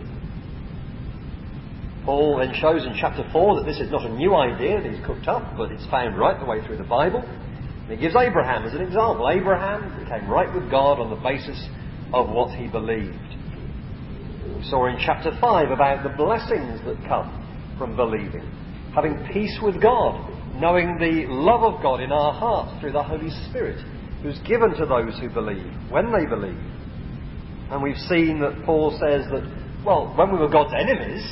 Paul 2.07 2.39
then 2.39 2.55
shows 2.55 2.87
in 2.87 2.97
chapter 2.99 3.29
4 3.31 3.61
that 3.61 3.67
this 3.67 3.79
is 3.79 3.91
not 3.91 4.07
a 4.07 4.15
new 4.15 4.35
idea 4.35 4.81
that 4.81 4.91
he's 4.91 5.05
cooked 5.05 5.29
up, 5.29 5.59
but 5.59 5.71
it's 5.71 5.85
found 5.91 6.17
right 6.19 6.41
the 6.41 6.47
way 6.47 6.65
through 6.67 6.79
the 6.79 6.89
Bible. 6.89 7.21
And 7.21 7.91
he 7.91 7.97
gives 7.99 8.17
Abraham 8.17 8.65
as 8.65 8.73
an 8.73 8.81
example. 8.81 9.29
Abraham 9.29 10.03
became 10.03 10.27
right 10.31 10.53
with 10.55 10.71
God 10.71 11.01
on 11.01 11.11
the 11.11 11.21
basis 11.21 11.63
of 12.15 12.31
what 12.31 12.57
he 12.57 12.67
believed. 12.69 13.13
We 14.57 14.65
saw 14.65 14.87
in 14.87 14.97
chapter 15.05 15.37
5 15.39 15.71
about 15.71 16.03
the 16.03 16.17
blessings 16.17 16.81
that 16.87 16.97
come 17.07 17.29
from 17.77 17.97
believing. 17.97 18.49
Having 18.95 19.29
peace 19.35 19.59
with 19.63 19.83
God, 19.83 20.33
knowing 20.57 20.97
the 20.99 21.27
love 21.29 21.63
of 21.63 21.83
God 21.83 22.01
in 22.01 22.11
our 22.11 22.33
hearts 22.33 22.81
through 22.81 22.93
the 22.93 23.03
Holy 23.03 23.31
Spirit, 23.51 23.85
who's 24.23 24.39
given 24.49 24.71
to 24.77 24.87
those 24.87 25.19
who 25.21 25.29
believe, 25.29 25.71
when 25.91 26.11
they 26.11 26.25
believe. 26.25 26.59
And 27.71 27.83
we've 27.83 27.97
seen 28.09 28.41
that 28.41 28.65
Paul 28.65 28.91
says 28.93 29.27
that, 29.31 29.47
well, 29.85 30.13
when 30.17 30.33
we 30.33 30.39
were 30.39 30.49
God's 30.49 30.75
enemies, 30.75 31.23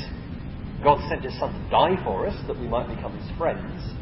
God 0.83 0.99
sent 1.09 1.23
his 1.23 1.37
Son 1.39 1.51
to 1.51 1.69
die 1.69 2.01
for 2.03 2.27
us 2.27 2.35
that 2.47 2.57
we 2.57 2.67
might 2.67 2.87
become 2.87 3.17
his 3.17 3.37
friends. 3.37 3.93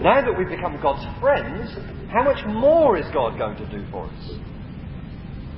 Now 0.00 0.20
that 0.20 0.36
we've 0.36 0.48
become 0.48 0.80
God's 0.80 1.04
friends, 1.20 1.76
how 2.10 2.24
much 2.24 2.44
more 2.46 2.96
is 2.96 3.04
God 3.12 3.38
going 3.38 3.56
to 3.56 3.70
do 3.70 3.84
for 3.90 4.06
us? 4.06 4.30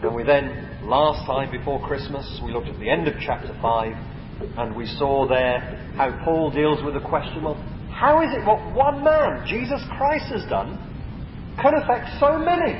And 0.02 0.14
we 0.14 0.24
then, 0.24 0.80
last 0.82 1.26
time 1.26 1.50
before 1.50 1.86
Christmas, 1.86 2.40
we 2.44 2.52
looked 2.52 2.68
at 2.68 2.78
the 2.80 2.90
end 2.90 3.06
of 3.06 3.14
chapter 3.20 3.56
5 3.60 3.92
And 4.56 4.74
we 4.74 4.86
saw 4.86 5.28
there 5.28 5.92
how 5.96 6.10
Paul 6.24 6.50
deals 6.50 6.82
with 6.82 6.94
the 6.94 7.06
question 7.06 7.44
of 7.44 7.56
how 7.92 8.22
is 8.22 8.32
it 8.32 8.46
what 8.46 8.74
one 8.74 9.04
man, 9.04 9.46
Jesus 9.46 9.80
Christ, 9.96 10.32
has 10.32 10.48
done 10.48 10.78
can 11.60 11.74
affect 11.74 12.08
so 12.18 12.38
many? 12.38 12.72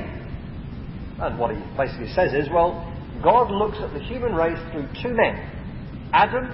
And 1.19 1.37
what 1.37 1.55
he 1.55 1.61
basically 1.77 2.11
says 2.13 2.33
is, 2.33 2.49
well, 2.51 2.90
God 3.23 3.51
looks 3.51 3.77
at 3.79 3.93
the 3.93 3.99
human 3.99 4.33
race 4.33 4.59
through 4.71 4.87
two 5.01 5.13
men, 5.13 6.09
Adam 6.13 6.45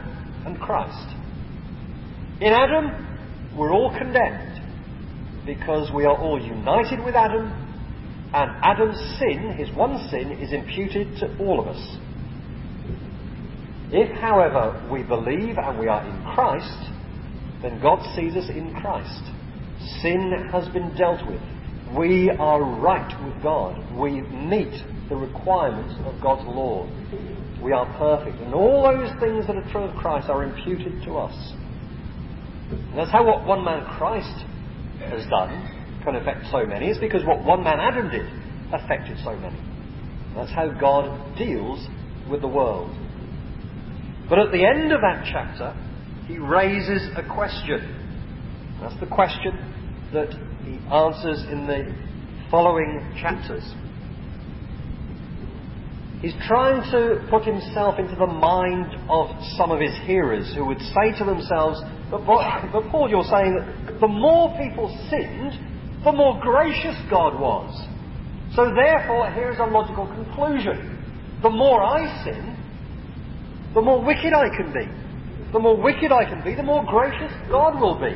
and 0.46 0.60
Christ. 0.60 1.16
In 2.42 2.54
Adam, 2.54 3.56
we're 3.58 3.72
all 3.72 3.96
condemned 3.98 4.62
because 5.46 5.92
we 5.94 6.06
are 6.06 6.16
all 6.16 6.40
united 6.42 7.04
with 7.04 7.16
Adam, 7.16 7.52
and 8.34 8.52
Adam's 8.62 9.00
sin, 9.18 9.54
his 9.58 9.74
one 9.76 10.10
sin, 10.10 10.34
is 10.34 10.52
imputed 10.52 11.18
to 11.20 11.38
all 11.40 11.62
of 11.62 11.68
us. 11.68 11.98
If, 13.90 14.12
however, 14.20 14.86
we 14.92 15.04
believe 15.04 15.58
and 15.58 15.80
we 15.80 15.88
are 15.88 16.06
in 16.06 16.22
Christ, 16.36 16.92
then 17.62 17.80
God 17.82 18.00
sees 18.16 18.36
us 18.36 18.50
in 18.50 18.74
Christ. 18.76 19.24
Sin 20.02 20.50
has 20.52 20.68
been 20.70 20.94
dealt 20.96 21.26
with. 21.26 21.42
We 21.98 22.30
are 22.30 22.62
right 22.62 23.10
with 23.24 23.42
God. 23.42 23.98
We 23.98 24.22
meet 24.22 24.84
the 25.10 25.16
requirements 25.16 25.96
of 26.06 26.22
God's 26.22 26.48
law. 26.48 26.88
We 27.62 27.72
are 27.72 27.86
perfect. 27.98 28.42
And 28.42 28.54
all 28.54 28.84
those 28.84 29.10
things 29.20 29.48
that 29.48 29.56
are 29.56 29.72
true 29.72 29.84
of 29.84 29.96
Christ 29.98 30.30
are 30.30 30.44
imputed 30.44 31.04
to 31.06 31.18
us. 31.18 31.54
And 32.70 32.98
that's 32.98 33.12
how 33.12 33.26
what 33.26 33.46
one 33.46 33.64
man 33.64 33.86
Christ 33.98 34.46
has 35.00 35.26
done 35.30 36.02
can 36.04 36.16
affect 36.16 36.46
so 36.52 36.66
many. 36.66 36.88
It's 36.88 37.00
because 37.00 37.26
what 37.26 37.44
one 37.44 37.64
man 37.64 37.80
Adam 37.80 38.10
did 38.10 38.26
affected 38.74 39.18
so 39.24 39.36
many. 39.36 39.58
That's 40.36 40.52
how 40.52 40.70
God 40.80 41.38
deals 41.38 41.88
with 42.30 42.42
the 42.42 42.48
world. 42.48 42.96
But 44.30 44.40
at 44.40 44.52
the 44.52 44.66
end 44.66 44.92
of 44.92 45.02
that 45.02 45.26
chapter, 45.32 45.74
he 46.28 46.38
raises 46.38 47.10
a 47.16 47.24
question. 47.24 47.80
That's 48.82 49.00
the 49.00 49.08
question 49.08 49.54
that 50.14 50.32
he 50.64 50.78
answers 50.94 51.44
in 51.50 51.66
the 51.66 51.96
following 52.52 53.16
chapters. 53.20 53.64
He's 56.22 56.34
trying 56.48 56.82
to 56.92 57.28
put 57.30 57.46
himself 57.46 58.00
into 58.00 58.16
the 58.16 58.26
mind 58.26 58.96
of 59.08 59.30
some 59.56 59.72
of 59.72 59.80
his 59.80 59.94
hearers 60.06 60.52
who 60.56 60.66
would 60.66 60.80
say 60.80 61.18
to 61.20 61.26
themselves, 61.26 61.80
but, 62.10 62.26
but 62.26 62.90
Paul, 62.90 63.10
you're 63.10 63.24
saying 63.24 63.54
that 63.86 64.00
the 64.00 64.08
more 64.08 64.58
people 64.58 64.90
sinned, 65.10 65.54
the 66.04 66.12
more 66.12 66.40
gracious 66.42 66.96
God 67.10 67.40
was. 67.40 67.70
So 68.56 68.74
therefore, 68.74 69.30
here's 69.32 69.60
a 69.60 69.66
logical 69.66 70.08
conclusion. 70.08 70.98
The 71.44 71.50
more 71.50 71.84
I 71.84 72.24
sin, 72.24 72.58
the 73.76 73.82
more 73.82 74.04
wicked 74.04 74.34
I 74.34 74.50
can 74.50 74.74
be. 74.74 75.52
The 75.54 75.60
more 75.60 75.78
wicked 75.80 76.12
I 76.12 76.26
can 76.26 76.44
be, 76.44 76.56
the 76.56 76.64
more 76.64 76.84
gracious 76.84 77.32
God 77.50 77.80
will 77.80 78.00
be. 78.00 78.16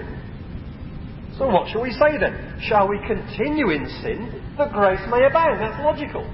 So 1.38 1.48
what 1.48 1.70
shall 1.70 1.81
we 1.81 1.91
say 1.91 2.17
then? 2.20 2.60
Shall 2.67 2.88
we 2.88 3.00
continue 3.05 3.70
in 3.70 3.88
sin 4.01 4.41
that 4.58 4.74
grace 4.74 5.00
may 5.10 5.25
abound? 5.25 5.62
That's 5.62 5.79
logical. 5.84 6.25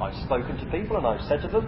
I've 0.00 0.14
spoken 0.24 0.56
to 0.58 0.70
people 0.70 0.96
and 0.96 1.06
I've 1.06 1.26
said 1.28 1.42
to 1.42 1.48
them, 1.48 1.66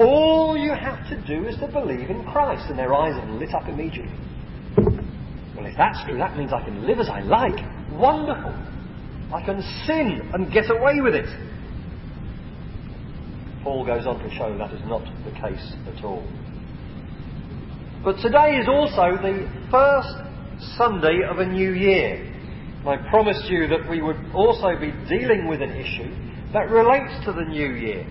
all 0.00 0.56
you 0.56 0.72
have 0.72 1.06
to 1.10 1.20
do 1.26 1.46
is 1.46 1.56
to 1.58 1.68
believe 1.68 2.08
in 2.08 2.24
Christ. 2.24 2.70
And 2.70 2.78
their 2.78 2.94
eyes 2.94 3.14
have 3.20 3.28
lit 3.28 3.52
up 3.52 3.68
immediately. 3.68 4.12
Well, 4.76 5.66
if 5.66 5.76
that's 5.76 6.02
true, 6.04 6.16
that 6.16 6.36
means 6.36 6.52
I 6.52 6.64
can 6.64 6.86
live 6.86 6.98
as 6.98 7.08
I 7.08 7.20
like. 7.20 7.60
Wonderful. 7.92 8.54
I 9.34 9.42
can 9.44 9.62
sin 9.86 10.30
and 10.32 10.52
get 10.52 10.70
away 10.70 11.00
with 11.00 11.14
it. 11.14 11.28
Paul 13.62 13.84
goes 13.86 14.06
on 14.06 14.18
to 14.18 14.30
show 14.34 14.56
that 14.58 14.72
is 14.72 14.80
not 14.86 15.04
the 15.24 15.30
case 15.32 15.74
at 15.86 16.04
all. 16.04 16.26
But 18.02 18.16
today 18.16 18.56
is 18.56 18.68
also 18.68 19.16
the 19.22 19.48
first 19.70 20.76
Sunday 20.76 21.20
of 21.28 21.38
a 21.38 21.46
new 21.46 21.72
year. 21.72 22.16
And 22.80 22.88
I 22.88 22.96
promised 23.10 23.44
you 23.48 23.68
that 23.68 23.88
we 23.88 24.02
would 24.02 24.16
also 24.34 24.74
be 24.80 24.90
dealing 25.08 25.46
with 25.46 25.62
an 25.62 25.70
issue 25.70 26.31
that 26.52 26.70
relates 26.70 27.24
to 27.24 27.32
the 27.32 27.44
new 27.44 27.72
year. 27.72 28.06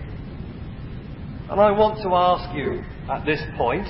And 1.50 1.60
I 1.60 1.70
want 1.70 2.02
to 2.02 2.14
ask 2.14 2.54
you 2.56 2.82
at 3.10 3.24
this 3.24 3.40
point 3.56 3.86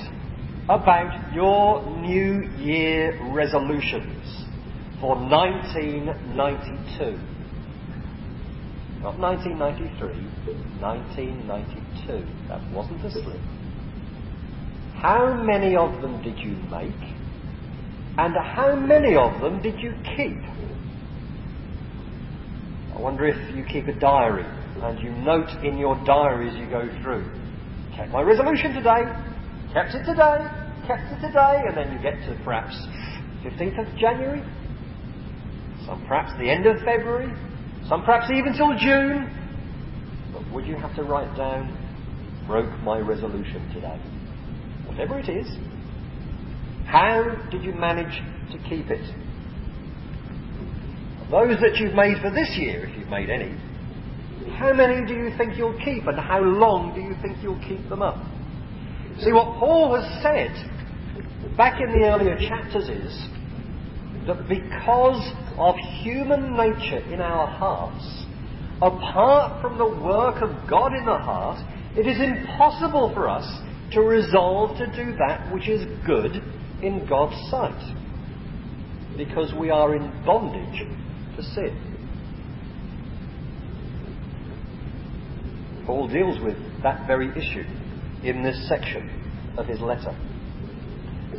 about 0.69 1.33
your 1.33 1.83
New 1.99 2.47
Year 2.57 3.19
resolutions 3.33 4.45
for 4.99 5.15
1992. 5.15 7.19
Not 9.01 9.19
1993, 9.19 10.07
1992. 10.79 12.25
That 12.47 12.61
wasn't 12.71 13.03
a 13.05 13.11
slip. 13.11 13.41
How 14.95 15.33
many 15.33 15.75
of 15.75 16.01
them 16.01 16.21
did 16.23 16.39
you 16.39 16.55
make? 16.71 17.13
And 18.17 18.35
how 18.37 18.75
many 18.75 19.15
of 19.15 19.41
them 19.41 19.61
did 19.61 19.79
you 19.79 19.93
keep? 20.15 20.39
I 22.93 22.99
wonder 22.99 23.25
if 23.25 23.55
you 23.55 23.65
keep 23.65 23.87
a 23.87 23.99
diary 23.99 24.45
and 24.45 24.99
you 24.99 25.09
note 25.11 25.49
in 25.63 25.77
your 25.77 25.95
diary 26.05 26.49
as 26.49 26.55
you 26.55 26.69
go 26.69 26.87
through. 27.01 27.25
Kept 27.95 28.11
my 28.11 28.21
resolution 28.21 28.73
today, 28.73 29.01
kept 29.73 29.95
it 29.95 30.05
today, 30.05 30.45
kept 30.85 31.11
it 31.11 31.19
today, 31.25 31.63
and 31.65 31.75
then 31.75 31.91
you 31.91 31.99
get 32.03 32.13
to 32.29 32.39
perhaps 32.43 32.75
15th 33.43 33.87
of 33.87 33.97
January, 33.97 34.43
some 35.87 36.05
perhaps 36.07 36.31
the 36.37 36.49
end 36.49 36.67
of 36.67 36.77
February, 36.85 37.33
some 37.89 38.03
perhaps 38.03 38.29
even 38.31 38.53
till 38.53 38.77
June. 38.77 39.25
But 40.31 40.49
would 40.53 40.67
you 40.67 40.75
have 40.75 40.95
to 40.95 41.03
write 41.03 41.35
down, 41.35 41.75
broke 42.45 42.71
my 42.83 42.99
resolution 42.99 43.67
today? 43.73 43.99
Whatever 44.85 45.17
it 45.19 45.29
is, 45.29 45.47
how 46.85 47.23
did 47.49 47.63
you 47.63 47.73
manage 47.73 48.21
to 48.51 48.57
keep 48.69 48.91
it? 48.91 49.03
Those 51.33 51.59
that 51.61 51.77
you've 51.77 51.95
made 51.95 52.21
for 52.21 52.29
this 52.29 52.55
year, 52.59 52.85
if 52.85 52.95
you've 52.95 53.09
made 53.09 53.31
any, 53.31 53.49
how 54.53 54.71
many 54.71 55.03
do 55.03 55.15
you 55.15 55.35
think 55.35 55.57
you'll 55.57 55.79
keep 55.83 56.05
and 56.05 56.19
how 56.19 56.39
long 56.39 56.93
do 56.93 57.01
you 57.01 57.15
think 57.23 57.41
you'll 57.41 57.59
keep 57.67 57.89
them 57.89 58.03
up? 58.03 58.21
See, 59.17 59.33
what 59.33 59.57
Paul 59.57 59.97
has 59.97 60.05
said 60.21 60.53
back 61.57 61.81
in 61.81 61.89
the 61.89 62.05
earlier 62.05 62.37
chapters 62.37 62.87
is 62.87 63.09
that 64.27 64.47
because 64.47 65.33
of 65.57 65.73
human 66.03 66.55
nature 66.55 67.01
in 67.11 67.19
our 67.19 67.47
hearts, 67.47 68.05
apart 68.79 69.59
from 69.59 69.79
the 69.79 69.89
work 69.89 70.43
of 70.43 70.69
God 70.69 70.93
in 70.93 71.03
the 71.03 71.17
heart, 71.17 71.57
it 71.97 72.05
is 72.05 72.21
impossible 72.21 73.11
for 73.15 73.27
us 73.27 73.49
to 73.93 74.01
resolve 74.01 74.77
to 74.77 74.85
do 74.85 75.17
that 75.17 75.51
which 75.51 75.67
is 75.67 75.81
good 76.05 76.35
in 76.83 77.07
God's 77.09 77.41
sight. 77.49 77.97
Because 79.17 79.51
we 79.59 79.71
are 79.71 79.95
in 79.95 80.23
bondage 80.23 80.85
to 81.35 81.43
sin. 81.43 81.93
Paul 85.85 86.07
deals 86.07 86.39
with 86.41 86.57
that 86.83 87.07
very 87.07 87.29
issue 87.29 87.63
in 88.23 88.43
this 88.43 88.67
section 88.69 89.09
of 89.57 89.67
his 89.67 89.79
letter. 89.81 90.15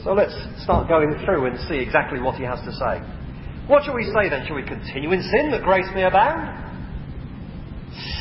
So 0.02 0.12
let's 0.12 0.34
start 0.62 0.88
going 0.88 1.14
through 1.24 1.46
and 1.46 1.58
see 1.68 1.76
exactly 1.76 2.20
what 2.20 2.34
he 2.34 2.44
has 2.44 2.60
to 2.60 2.72
say. 2.72 3.00
What 3.66 3.84
shall 3.84 3.94
we 3.94 4.04
say 4.04 4.28
then? 4.28 4.46
Shall 4.46 4.56
we 4.56 4.62
continue 4.62 5.12
in 5.12 5.22
sin 5.22 5.50
that 5.52 5.62
grace 5.62 5.86
may 5.94 6.02
abound? 6.02 6.60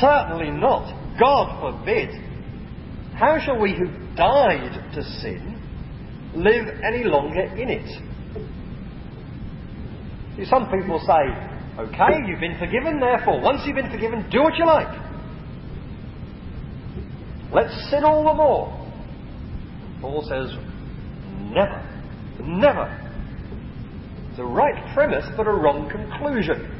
Certainly 0.00 0.50
not. 0.52 1.18
God 1.18 1.60
forbid. 1.60 2.10
How 3.14 3.38
shall 3.44 3.60
we 3.60 3.76
who 3.76 3.86
died 4.16 4.92
to 4.94 5.02
sin 5.20 5.60
live 6.34 6.66
any 6.82 7.04
longer 7.04 7.42
in 7.42 7.68
it? 7.68 7.86
See, 10.36 10.44
some 10.46 10.70
people 10.70 11.00
say, 11.06 11.53
Okay, 11.78 12.26
you've 12.26 12.40
been 12.40 12.58
forgiven, 12.58 13.00
therefore, 13.00 13.40
once 13.40 13.62
you've 13.66 13.74
been 13.74 13.90
forgiven, 13.90 14.28
do 14.30 14.42
what 14.42 14.56
you 14.56 14.64
like. 14.64 14.86
Let's 17.52 17.90
sin 17.90 18.04
all 18.04 18.24
the 18.24 18.34
more. 18.34 18.70
Paul 20.00 20.22
says, 20.22 20.56
never, 21.52 21.82
never. 22.40 23.00
It's 24.30 24.38
a 24.38 24.44
right 24.44 24.94
premise, 24.94 25.24
but 25.36 25.46
a 25.46 25.52
wrong 25.52 25.88
conclusion. 25.90 26.70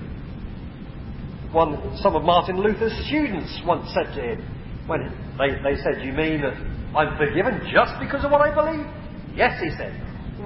One, 1.53 1.97
some 2.03 2.17
of 2.17 2.23
Martin 2.23 2.61
Luther's 2.61 2.93
students 3.07 3.63
once 3.65 3.89
said 3.95 4.15
to 4.15 4.23
him, 4.23 4.55
when 4.87 5.11
they, 5.39 5.51
they 5.63 5.81
said, 5.83 6.05
You 6.05 6.13
mean 6.13 6.43
that 6.43 6.55
I'm 6.97 7.17
forgiven 7.17 7.61
just 7.73 7.95
because 8.01 8.25
of 8.25 8.31
what 8.31 8.41
I 8.41 8.55
believe? 8.55 8.87
Yes, 9.35 9.61
he 9.63 9.71
said. 9.71 9.95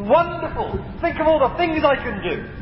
Wonderful! 0.07 0.78
Think 1.00 1.19
of 1.19 1.26
all 1.26 1.40
the 1.40 1.57
things 1.57 1.83
I 1.85 1.97
can 1.97 2.23
do. 2.23 2.57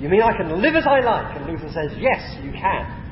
You 0.00 0.08
mean 0.08 0.22
I 0.22 0.36
can 0.36 0.60
live 0.60 0.76
as 0.76 0.86
I 0.86 1.00
like? 1.00 1.36
And 1.36 1.46
Luther 1.46 1.70
says, 1.72 1.96
yes, 1.98 2.36
you 2.42 2.52
can. 2.52 3.04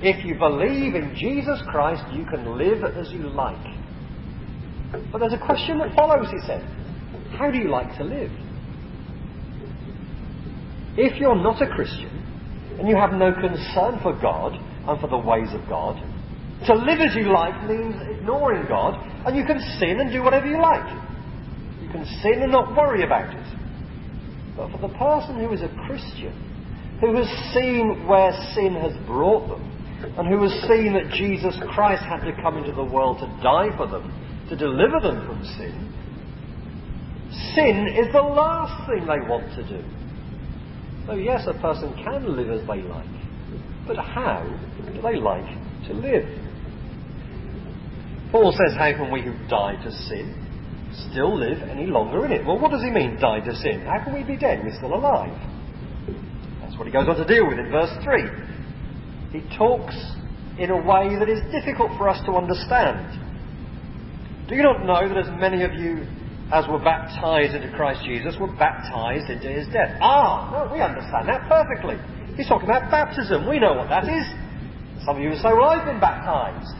If 0.00 0.24
you 0.24 0.34
believe 0.36 0.94
in 0.94 1.14
Jesus 1.14 1.60
Christ, 1.70 2.02
you 2.12 2.24
can 2.24 2.56
live 2.56 2.82
as 2.84 3.10
you 3.12 3.28
like. 3.28 3.66
But 5.12 5.18
there's 5.18 5.32
a 5.32 5.44
question 5.44 5.78
that 5.78 5.94
follows, 5.94 6.26
he 6.30 6.38
said. 6.46 6.62
How 7.38 7.50
do 7.50 7.58
you 7.58 7.68
like 7.68 7.96
to 7.98 8.04
live? 8.04 8.30
If 10.96 11.20
you're 11.20 11.36
not 11.36 11.62
a 11.62 11.66
Christian, 11.66 12.10
and 12.78 12.88
you 12.88 12.96
have 12.96 13.12
no 13.12 13.32
concern 13.32 14.00
for 14.02 14.18
God 14.20 14.52
and 14.54 15.00
for 15.00 15.08
the 15.08 15.18
ways 15.18 15.48
of 15.52 15.66
God, 15.68 15.96
To 16.66 16.74
live 16.74 17.00
as 17.00 17.16
you 17.16 17.32
like 17.32 17.68
means 17.68 17.96
ignoring 18.08 18.66
God, 18.68 18.94
and 19.26 19.36
you 19.36 19.44
can 19.44 19.58
sin 19.80 19.98
and 19.98 20.12
do 20.12 20.22
whatever 20.22 20.46
you 20.46 20.60
like. 20.62 20.86
You 21.82 21.88
can 21.90 22.06
sin 22.22 22.42
and 22.42 22.52
not 22.52 22.76
worry 22.76 23.02
about 23.04 23.34
it. 23.34 23.61
But 24.56 24.70
for 24.70 24.78
the 24.78 24.94
person 24.94 25.38
who 25.38 25.52
is 25.52 25.62
a 25.62 25.68
Christian, 25.86 26.32
who 27.00 27.16
has 27.16 27.28
seen 27.54 28.06
where 28.06 28.32
sin 28.54 28.74
has 28.74 28.92
brought 29.06 29.48
them, 29.48 29.68
and 30.18 30.28
who 30.28 30.42
has 30.42 30.52
seen 30.68 30.92
that 30.94 31.12
Jesus 31.14 31.56
Christ 31.70 32.02
had 32.02 32.24
to 32.24 32.32
come 32.42 32.58
into 32.58 32.72
the 32.72 32.84
world 32.84 33.18
to 33.20 33.26
die 33.42 33.74
for 33.76 33.86
them, 33.86 34.12
to 34.48 34.56
deliver 34.56 35.00
them 35.00 35.26
from 35.26 35.44
sin, 35.56 35.92
sin 37.54 37.88
is 37.88 38.12
the 38.12 38.20
last 38.20 38.88
thing 38.88 39.00
they 39.00 39.20
want 39.28 39.48
to 39.56 39.62
do. 39.66 39.82
So, 41.06 41.14
yes, 41.14 41.46
a 41.46 41.54
person 41.60 41.94
can 42.04 42.36
live 42.36 42.50
as 42.50 42.60
they 42.66 42.82
like, 42.82 43.06
but 43.86 43.96
how 43.96 44.44
do 44.44 45.02
they 45.02 45.16
like 45.16 45.46
to 45.88 45.94
live? 45.94 46.28
Paul 48.30 48.52
says, 48.52 48.76
How 48.78 48.92
can 48.92 49.12
we 49.12 49.22
who 49.22 49.32
died 49.48 49.82
to 49.84 49.90
sin 49.90 50.41
still 51.10 51.36
live 51.38 51.58
any 51.62 51.86
longer 51.86 52.24
in 52.26 52.32
it? 52.32 52.46
Well, 52.46 52.58
what 52.58 52.70
does 52.70 52.82
he 52.82 52.90
mean, 52.90 53.18
died 53.20 53.44
to 53.44 53.54
sin? 53.56 53.80
How 53.86 54.02
can 54.04 54.14
we 54.14 54.22
be 54.22 54.36
dead? 54.36 54.62
We're 54.64 54.76
still 54.76 54.94
alive. 54.94 55.32
That's 56.60 56.76
what 56.76 56.86
he 56.86 56.92
goes 56.92 57.08
on 57.08 57.16
to 57.16 57.24
deal 57.24 57.46
with 57.46 57.58
in 57.58 57.70
verse 57.70 57.92
3. 58.04 59.40
He 59.40 59.56
talks 59.56 59.94
in 60.58 60.70
a 60.70 60.76
way 60.76 61.16
that 61.18 61.28
is 61.28 61.40
difficult 61.50 61.90
for 61.96 62.08
us 62.08 62.20
to 62.26 62.32
understand. 62.32 63.18
Do 64.48 64.54
you 64.54 64.62
not 64.62 64.84
know 64.84 65.08
that 65.08 65.16
as 65.16 65.30
many 65.40 65.64
of 65.64 65.72
you 65.74 66.06
as 66.52 66.68
were 66.68 66.78
baptized 66.78 67.54
into 67.54 67.74
Christ 67.74 68.04
Jesus 68.04 68.36
were 68.38 68.52
baptized 68.58 69.30
into 69.30 69.48
his 69.48 69.66
death? 69.72 69.96
Ah, 70.00 70.52
no, 70.52 70.74
we 70.74 70.80
understand 70.80 71.28
that 71.28 71.48
perfectly. 71.48 71.96
He's 72.36 72.48
talking 72.48 72.68
about 72.68 72.90
baptism. 72.90 73.48
We 73.48 73.58
know 73.58 73.72
what 73.72 73.88
that 73.88 74.04
is. 74.04 74.26
Some 75.04 75.16
of 75.16 75.22
you 75.22 75.30
will 75.30 75.40
say, 75.40 75.52
well, 75.52 75.70
I've 75.70 75.86
been 75.86 76.00
baptized. 76.00 76.76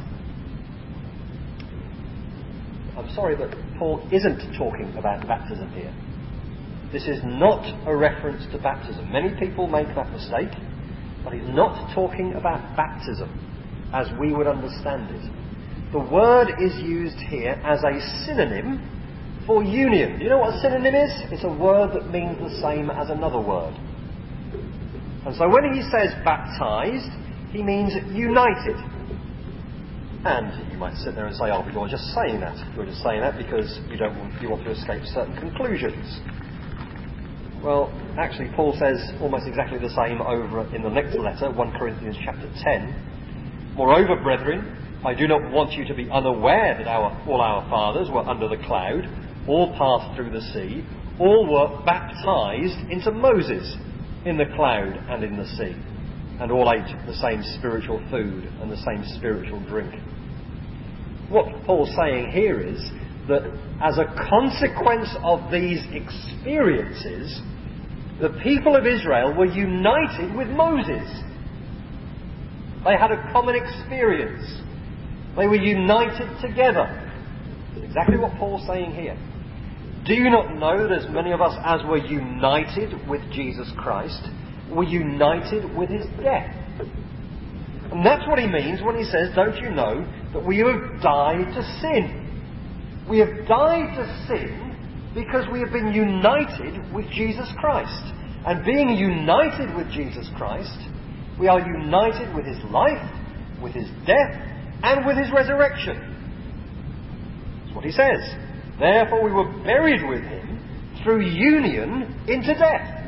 I'm 2.97 3.09
sorry, 3.15 3.37
but 3.37 3.51
Paul 3.83 4.07
isn't 4.13 4.57
talking 4.57 4.95
about 4.97 5.27
baptism 5.27 5.69
here. 5.73 5.93
This 6.93 7.09
is 7.09 7.19
not 7.25 7.67
a 7.85 7.97
reference 7.97 8.45
to 8.53 8.59
baptism. 8.63 9.11
Many 9.11 9.35
people 9.41 9.67
make 9.67 9.89
that 9.97 10.09
mistake, 10.13 10.55
but 11.25 11.33
he's 11.33 11.49
not 11.49 11.93
talking 11.93 12.35
about 12.35 12.77
baptism 12.77 13.27
as 13.93 14.07
we 14.21 14.33
would 14.33 14.47
understand 14.47 15.11
it. 15.11 15.33
The 15.91 15.99
word 15.99 16.55
is 16.61 16.77
used 16.81 17.17
here 17.27 17.61
as 17.65 17.83
a 17.83 17.99
synonym 18.25 18.79
for 19.49 19.65
union. 19.65 20.19
Do 20.19 20.25
you 20.27 20.31
know 20.31 20.39
what 20.39 20.55
a 20.55 20.61
synonym 20.61 20.95
is? 20.95 21.11
It's 21.33 21.43
a 21.43 21.53
word 21.53 21.91
that 21.95 22.09
means 22.13 22.39
the 22.39 22.63
same 22.63 22.89
as 22.89 23.11
another 23.11 23.41
word. 23.41 23.75
And 25.27 25.35
so 25.35 25.49
when 25.49 25.75
he 25.75 25.83
says 25.91 26.15
baptized, 26.25 27.11
he 27.51 27.65
means 27.65 27.95
united. 28.15 28.79
And 30.25 30.71
you 30.71 30.79
might 30.79 30.97
sit 30.99 31.17
there 31.17 31.27
and 31.27 31.35
say, 31.35 31.51
oh, 31.51 31.63
but 31.65 31.75
you're 31.75 31.89
just 31.89 32.15
saying 32.15 32.41
that. 32.41 32.55
You're 32.77 32.87
just 32.87 33.03
saying 33.03 33.21
that 33.21 33.37
because 33.37 33.81
you 33.91 33.97
don't 33.97 34.17
want, 34.17 34.41
you 34.41 34.51
want 34.51 34.63
to 34.65 34.71
escape 34.71 35.03
certain 35.07 35.37
conclusions. 35.37 36.21
Well, 37.63 37.93
actually, 38.19 38.51
Paul 38.55 38.77
says 38.79 38.99
almost 39.21 39.47
exactly 39.47 39.79
the 39.79 39.91
same 39.91 40.21
over 40.21 40.67
in 40.75 40.83
the 40.83 40.91
next 40.91 41.17
letter, 41.17 41.51
1 41.51 41.73
Corinthians 41.79 42.17
chapter 42.25 42.51
10. 42.63 43.75
Moreover, 43.77 44.17
brethren, 44.23 45.01
I 45.05 45.15
do 45.15 45.27
not 45.27 45.51
want 45.51 45.73
you 45.73 45.85
to 45.87 45.95
be 45.95 46.09
unaware 46.11 46.77
that 46.79 46.87
our, 46.87 47.11
all 47.29 47.41
our 47.41 47.69
fathers 47.69 48.09
were 48.11 48.23
under 48.23 48.49
the 48.49 48.63
cloud, 48.65 49.09
all 49.49 49.77
passed 49.77 50.15
through 50.17 50.31
the 50.31 50.41
sea, 50.53 50.85
all 51.19 51.47
were 51.47 51.85
baptized 51.85 52.91
into 52.91 53.11
Moses 53.11 53.77
in 54.25 54.37
the 54.37 54.47
cloud 54.55 54.95
and 55.09 55.25
in 55.25 55.37
the 55.37 55.47
sea, 55.47 55.75
and 56.41 56.51
all 56.51 56.71
ate 56.71 57.07
the 57.07 57.15
same 57.15 57.43
spiritual 57.59 57.99
food 58.11 58.45
and 58.61 58.71
the 58.71 58.77
same 58.77 59.05
spiritual 59.17 59.61
drink 59.69 59.93
what 61.33 61.65
Paul's 61.65 61.95
saying 61.97 62.31
here 62.31 62.61
is 62.61 62.79
that 63.29 63.43
as 63.81 63.99
a 63.99 64.05
consequence 64.29 65.09
of 65.25 65.51
these 65.51 65.81
experiences, 65.91 67.41
the 68.21 68.39
people 68.43 68.77
of 68.77 68.87
Israel 68.87 69.35
were 69.35 69.47
united 69.47 70.37
with 70.37 70.49
Moses. 70.49 71.09
They 72.85 72.97
had 72.97 73.11
a 73.11 73.31
common 73.33 73.57
experience. 73.57 74.45
They 75.37 75.47
were 75.47 75.57
united 75.57 76.41
together. 76.43 76.87
That's 77.75 77.87
exactly 77.87 78.19
what 78.19 78.37
Paul's 78.39 78.67
saying 78.67 78.93
here. 78.93 79.17
Do 80.05 80.15
you 80.15 80.31
not 80.31 80.55
know 80.57 80.89
that 80.89 81.05
as 81.05 81.11
many 81.11 81.33
of 81.33 81.41
us 81.41 81.57
as 81.65 81.81
were 81.87 81.97
united 81.97 83.09
with 83.09 83.23
Jesus 83.33 83.71
Christ 83.79 84.21
were 84.75 84.85
united 84.85 85.77
with 85.77 85.91
his 85.91 86.07
death? 86.23 86.55
And 87.93 88.05
that's 88.07 88.27
what 88.27 88.39
he 88.39 88.47
means 88.47 88.81
when 88.83 88.97
he 88.97 89.05
says, 89.05 89.29
Don't 89.35 89.57
you 89.57 89.71
know 89.71 90.07
that 90.33 90.45
we 90.45 90.59
have 90.59 91.03
died 91.03 91.53
to 91.55 91.63
sin? 91.81 92.19
We 93.09 93.19
have 93.19 93.47
died 93.47 93.97
to 93.97 94.27
sin 94.29 95.13
because 95.15 95.45
we 95.53 95.61
have 95.61 95.73
been 95.73 95.93
united 95.93 96.95
with 96.95 97.11
Jesus 97.11 97.49
Christ. 97.59 98.15
And 98.47 98.65
being 98.65 98.89
united 98.91 99.77
with 99.77 99.91
Jesus 99.93 100.29
Christ, 100.37 100.77
we 101.39 101.49
are 101.49 101.61
united 101.61 102.35
with 102.35 102.47
his 102.47 102.59
life, 102.71 103.03
with 103.63 103.73
his 103.75 103.89
death, 104.07 104.35
and 104.83 105.07
with 105.07 105.17
his 105.17 105.31
resurrection. 105.33 106.09
That's 107.65 107.77
what 107.77 107.85
he 107.85 107.93
says. 107.93 108.21
Therefore, 108.79 109.23
we 109.23 109.33
were 109.33 109.53
buried 109.63 110.09
with 110.09 110.23
him 110.23 110.99
through 111.05 111.27
union 111.27 112.25
into 112.27 112.55
death. 112.55 113.02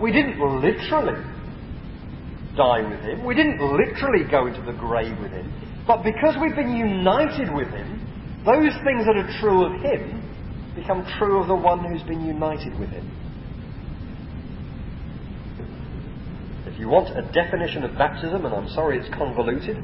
We 0.00 0.12
didn't 0.12 0.38
literally 0.38 1.22
die 2.56 2.88
with 2.88 3.00
him. 3.00 3.24
We 3.24 3.34
didn't 3.34 3.60
literally 3.60 4.24
go 4.30 4.46
into 4.46 4.62
the 4.62 4.72
grave 4.72 5.18
with 5.20 5.30
him. 5.30 5.52
But 5.86 6.02
because 6.02 6.36
we've 6.40 6.56
been 6.56 6.76
united 6.76 7.52
with 7.54 7.68
him, 7.68 8.02
those 8.44 8.72
things 8.84 9.06
that 9.06 9.16
are 9.16 9.40
true 9.40 9.64
of 9.64 9.80
him 9.82 10.22
become 10.74 11.06
true 11.18 11.40
of 11.40 11.48
the 11.48 11.54
one 11.54 11.84
who's 11.84 12.02
been 12.02 12.26
united 12.26 12.78
with 12.78 12.90
him. 12.90 13.10
If 16.66 16.78
you 16.78 16.88
want 16.88 17.16
a 17.16 17.22
definition 17.32 17.84
of 17.84 17.96
baptism, 17.96 18.44
and 18.44 18.54
I'm 18.54 18.68
sorry 18.68 18.98
it's 18.98 19.14
convoluted, 19.14 19.82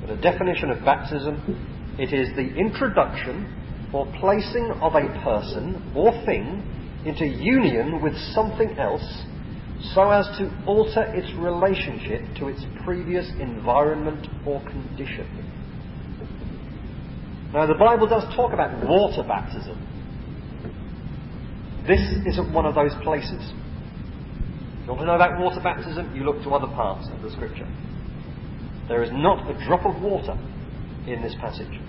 but 0.00 0.10
a 0.10 0.20
definition 0.20 0.70
of 0.70 0.84
baptism, 0.84 1.96
it 1.98 2.12
is 2.12 2.34
the 2.34 2.54
introduction 2.56 3.90
or 3.92 4.06
placing 4.18 4.70
of 4.80 4.94
a 4.94 5.06
person 5.22 5.92
or 5.94 6.12
thing 6.24 6.64
into 7.04 7.26
union 7.26 8.00
with 8.02 8.16
something 8.34 8.78
else 8.78 9.24
so 9.94 10.10
as 10.10 10.26
to 10.38 10.48
alter 10.66 11.02
its 11.14 11.32
relationship 11.38 12.22
to 12.38 12.48
its 12.48 12.62
previous 12.84 13.28
environment 13.40 14.26
or 14.46 14.62
condition. 14.62 15.26
Now, 17.52 17.66
the 17.66 17.74
Bible 17.74 18.06
does 18.06 18.24
talk 18.34 18.52
about 18.52 18.86
water 18.86 19.22
baptism. 19.26 19.76
This 21.86 22.00
isn't 22.26 22.52
one 22.52 22.64
of 22.64 22.74
those 22.74 22.92
places. 23.02 23.42
If 24.82 24.86
you 24.86 24.94
want 24.94 25.00
to 25.00 25.06
know 25.06 25.14
about 25.16 25.38
water 25.40 25.60
baptism, 25.60 26.14
you 26.14 26.22
look 26.22 26.42
to 26.44 26.50
other 26.50 26.72
parts 26.72 27.08
of 27.12 27.20
the 27.22 27.30
Scripture. 27.30 27.68
There 28.88 29.02
is 29.02 29.10
not 29.12 29.50
a 29.50 29.66
drop 29.66 29.84
of 29.84 30.00
water 30.00 30.38
in 31.06 31.22
this 31.22 31.34
passage. 31.40 31.81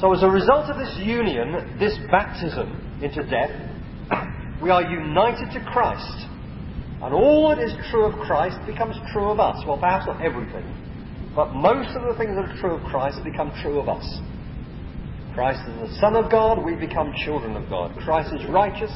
So, 0.00 0.14
as 0.14 0.22
a 0.22 0.30
result 0.30 0.70
of 0.70 0.78
this 0.78 0.96
union, 1.04 1.76
this 1.78 1.92
baptism 2.10 3.00
into 3.02 3.22
death, 3.28 3.52
we 4.62 4.70
are 4.70 4.82
united 4.82 5.52
to 5.52 5.60
Christ. 5.70 6.26
And 7.02 7.12
all 7.12 7.50
that 7.50 7.58
is 7.58 7.72
true 7.90 8.06
of 8.06 8.14
Christ 8.26 8.56
becomes 8.66 8.96
true 9.12 9.28
of 9.28 9.38
us. 9.38 9.62
Well, 9.66 9.76
perhaps 9.76 10.06
not 10.06 10.24
everything, 10.24 10.64
but 11.36 11.52
most 11.52 11.94
of 11.94 12.02
the 12.08 12.16
things 12.16 12.34
that 12.34 12.48
are 12.48 12.60
true 12.60 12.80
of 12.80 12.82
Christ 12.88 13.18
become 13.24 13.52
true 13.60 13.78
of 13.78 13.90
us. 13.90 14.04
Christ 15.34 15.60
is 15.68 15.90
the 15.90 15.96
Son 16.00 16.16
of 16.16 16.30
God, 16.30 16.64
we 16.64 16.76
become 16.76 17.12
children 17.24 17.54
of 17.54 17.68
God. 17.68 17.94
Christ 18.04 18.32
is 18.32 18.48
righteous, 18.48 18.90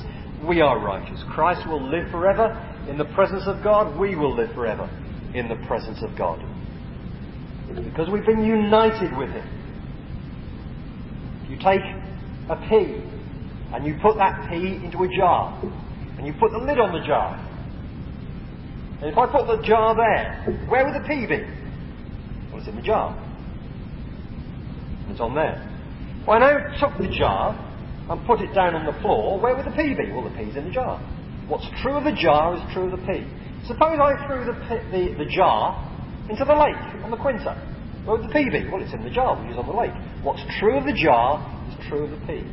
we 0.49 0.63
are 0.63 0.79
righteous. 0.79 1.23
Christ 1.29 1.69
will 1.69 1.83
live 1.83 2.11
forever 2.11 2.57
in 2.89 2.97
the 2.97 3.05
presence 3.13 3.43
of 3.47 3.63
God, 3.63 3.99
we 4.01 4.17
will 4.17 4.35
live 4.35 4.55
forever 4.55 4.89
in 5.35 5.49
the 5.49 5.57
presence 5.67 5.99
of 6.03 6.17
God. 6.17 6.41
Because 7.75 8.09
we've 8.11 8.25
been 8.25 8.45
united 8.45 9.15
with 9.19 9.29
Him. 9.29 9.58
You 11.59 11.65
take 11.65 11.83
a 12.49 12.57
pea 12.69 13.03
and 13.75 13.87
you 13.87 13.99
put 14.01 14.17
that 14.17 14.49
pea 14.49 14.81
into 14.83 15.03
a 15.03 15.09
jar, 15.09 15.61
and 16.17 16.27
you 16.27 16.33
put 16.41 16.53
the 16.53 16.59
lid 16.59 16.79
on 16.79 16.93
the 16.93 17.07
jar. 17.07 17.37
And 19.01 19.11
if 19.11 19.19
I 19.19 19.27
put 19.27 19.47
the 19.47 19.63
jar 19.63 19.95
there, 19.95 20.67
where 20.69 20.85
would 20.85 20.95
the 20.95 21.07
pea 21.07 21.27
be? 21.27 21.45
Well, 22.51 22.59
it's 22.59 22.69
in 22.69 22.77
the 22.77 22.83
jar. 22.83 23.15
It's 25.11 25.21
on 25.21 25.35
there. 25.35 25.63
Well, 26.27 26.43
I 26.43 26.53
now 26.53 26.81
took 26.81 26.99
the 26.99 27.09
jar 27.09 27.55
and 28.11 28.27
put 28.27 28.41
it 28.41 28.55
down 28.55 28.75
on 28.75 28.87
the 28.87 28.99
floor, 29.01 29.39
where 29.39 29.55
would 29.55 29.67
the 29.67 29.77
pea 29.77 29.95
be? 29.95 30.11
Well, 30.13 30.25
the 30.25 30.37
pea's 30.37 30.57
in 30.57 30.65
the 30.65 30.71
jar. 30.71 30.99
What's 31.47 31.67
true 31.83 31.93
of 31.93 32.05
the 32.05 32.13
jar 32.13 32.57
is 32.57 32.63
true 32.73 32.85
of 32.85 32.93
the 32.93 33.07
pea. 33.07 33.27
Suppose 33.67 33.99
I 34.01 34.17
threw 34.27 34.45
the, 34.45 34.55
the, 34.91 35.25
the 35.25 35.31
jar 35.31 35.77
into 36.31 36.45
the 36.45 36.55
lake 36.55 37.05
on 37.05 37.11
the 37.11 37.17
Quinta. 37.17 37.57
Where 38.05 38.17
would 38.17 38.29
the 38.29 38.33
pea 38.33 38.49
be? 38.51 38.69
Well, 38.71 38.83
it's 38.83 38.95
in 38.95 39.03
the 39.03 39.11
jar, 39.11 39.41
which 39.41 39.53
is 39.53 39.59
on 39.59 39.67
the 39.67 39.73
lake. 39.73 39.93
What's 40.23 40.43
true 40.59 40.79
of 40.79 40.85
the 40.85 40.95
jar 40.95 41.43
is 41.69 41.89
true 41.89 42.05
of 42.05 42.11
the 42.11 42.27
pea. 42.27 42.45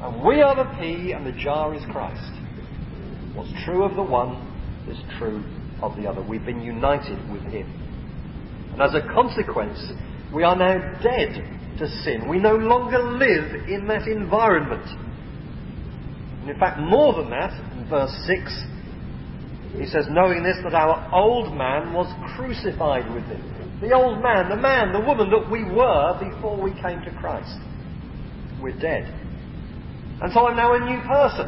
And 0.00 0.22
we 0.24 0.42
are 0.42 0.54
the 0.54 0.70
pea, 0.78 1.12
and 1.12 1.26
the 1.26 1.32
jar 1.32 1.74
is 1.74 1.82
Christ. 1.90 2.32
What's 3.34 3.52
true 3.64 3.84
of 3.84 3.96
the 3.96 4.02
one 4.02 4.36
is 4.88 4.98
true 5.18 5.42
of 5.82 5.96
the 5.96 6.08
other. 6.08 6.22
We've 6.22 6.44
been 6.44 6.60
united 6.60 7.30
with 7.30 7.42
Him. 7.42 7.66
And 8.72 8.82
as 8.82 8.94
a 8.94 9.02
consequence, 9.12 9.78
we 10.34 10.44
are 10.44 10.56
now 10.56 10.78
dead 11.02 11.34
to 11.78 11.88
sin. 12.02 12.28
We 12.28 12.38
no 12.38 12.56
longer 12.56 12.98
live 12.98 13.68
in 13.68 13.86
that 13.88 14.06
environment. 14.06 14.86
And 16.42 16.50
in 16.50 16.58
fact, 16.58 16.78
more 16.80 17.14
than 17.14 17.30
that, 17.30 17.52
in 17.76 17.88
verse 17.88 18.14
6, 18.26 18.62
he 19.78 19.86
says, 19.86 20.06
knowing 20.10 20.42
this, 20.42 20.56
that 20.64 20.74
our 20.74 21.08
old 21.14 21.56
man 21.56 21.92
was 21.92 22.12
crucified 22.36 23.12
with 23.12 23.24
him. 23.24 23.57
The 23.80 23.92
old 23.92 24.22
man, 24.22 24.48
the 24.48 24.56
man, 24.56 24.92
the 24.92 25.00
woman 25.00 25.30
that 25.30 25.50
we 25.50 25.62
were 25.62 26.18
before 26.18 26.60
we 26.60 26.72
came 26.82 27.00
to 27.02 27.14
Christ. 27.20 27.58
We're 28.60 28.78
dead. 28.78 29.06
And 30.20 30.32
so 30.32 30.48
I'm 30.48 30.56
now 30.56 30.74
a 30.74 30.80
new 30.80 31.00
person. 31.06 31.46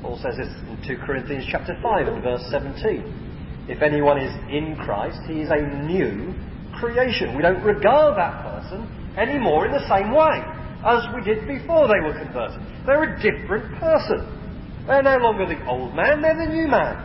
Paul 0.00 0.18
says 0.22 0.38
this 0.38 0.48
in 0.48 0.80
2 0.86 1.02
Corinthians 1.04 1.44
chapter 1.50 1.76
5 1.82 2.08
and 2.08 2.22
verse 2.22 2.42
17. 2.50 3.68
If 3.68 3.82
anyone 3.82 4.18
is 4.18 4.32
in 4.48 4.76
Christ, 4.76 5.20
he 5.28 5.42
is 5.42 5.50
a 5.50 5.60
new 5.84 6.32
creation. 6.80 7.36
We 7.36 7.42
don't 7.42 7.62
regard 7.62 8.16
that 8.16 8.42
person 8.42 8.88
anymore 9.18 9.66
in 9.66 9.72
the 9.72 9.86
same 9.92 10.10
way 10.10 10.40
as 10.84 11.04
we 11.14 11.22
did 11.22 11.46
before 11.46 11.86
they 11.86 12.00
were 12.00 12.16
converted. 12.16 12.58
They're 12.86 13.14
a 13.14 13.20
different 13.20 13.78
person. 13.78 14.24
They're 14.86 15.02
no 15.02 15.18
longer 15.18 15.46
the 15.46 15.64
old 15.68 15.94
man, 15.94 16.22
they're 16.22 16.34
the 16.34 16.50
new 16.50 16.66
man. 16.66 16.96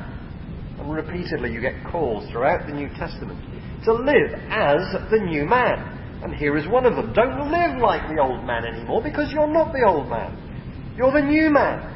And 0.80 0.92
repeatedly 0.92 1.52
you 1.52 1.62
get 1.62 1.76
calls 1.92 2.28
throughout 2.32 2.66
the 2.66 2.74
New 2.74 2.90
Testament 2.98 3.38
to 3.86 3.94
live 3.94 4.34
as 4.50 4.82
the 5.12 5.20
new 5.20 5.46
man. 5.46 5.94
And 6.24 6.34
here 6.34 6.58
is 6.58 6.68
one 6.68 6.86
of 6.86 6.96
them. 6.96 7.14
Don't 7.14 7.52
live 7.52 7.80
like 7.82 8.10
the 8.10 8.22
old 8.22 8.44
man 8.44 8.66
anymore 8.66 9.02
because 9.04 9.32
you're 9.32 9.52
not 9.52 9.72
the 9.72 9.86
old 9.86 10.10
man. 10.10 10.96
You're 10.98 11.12
the 11.12 11.22
new 11.22 11.50
man. 11.52 11.94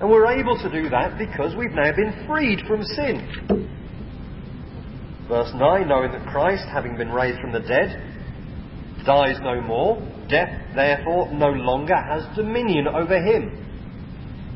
And 0.00 0.10
we're 0.10 0.26
able 0.26 0.56
to 0.58 0.70
do 0.70 0.88
that 0.90 1.18
because 1.18 1.56
we've 1.56 1.72
now 1.72 1.90
been 1.94 2.24
freed 2.26 2.60
from 2.66 2.82
sin. 2.82 3.68
Verse 5.28 5.50
9 5.54 5.88
Knowing 5.88 6.12
that 6.12 6.26
Christ, 6.28 6.64
having 6.72 6.96
been 6.96 7.10
raised 7.10 7.40
from 7.40 7.52
the 7.52 7.60
dead, 7.60 8.00
dies 9.04 9.38
no 9.42 9.60
more, 9.60 9.96
death 10.28 10.74
therefore 10.74 11.32
no 11.32 11.50
longer 11.50 11.96
has 11.96 12.24
dominion 12.36 12.86
over 12.88 13.20
him. 13.20 13.60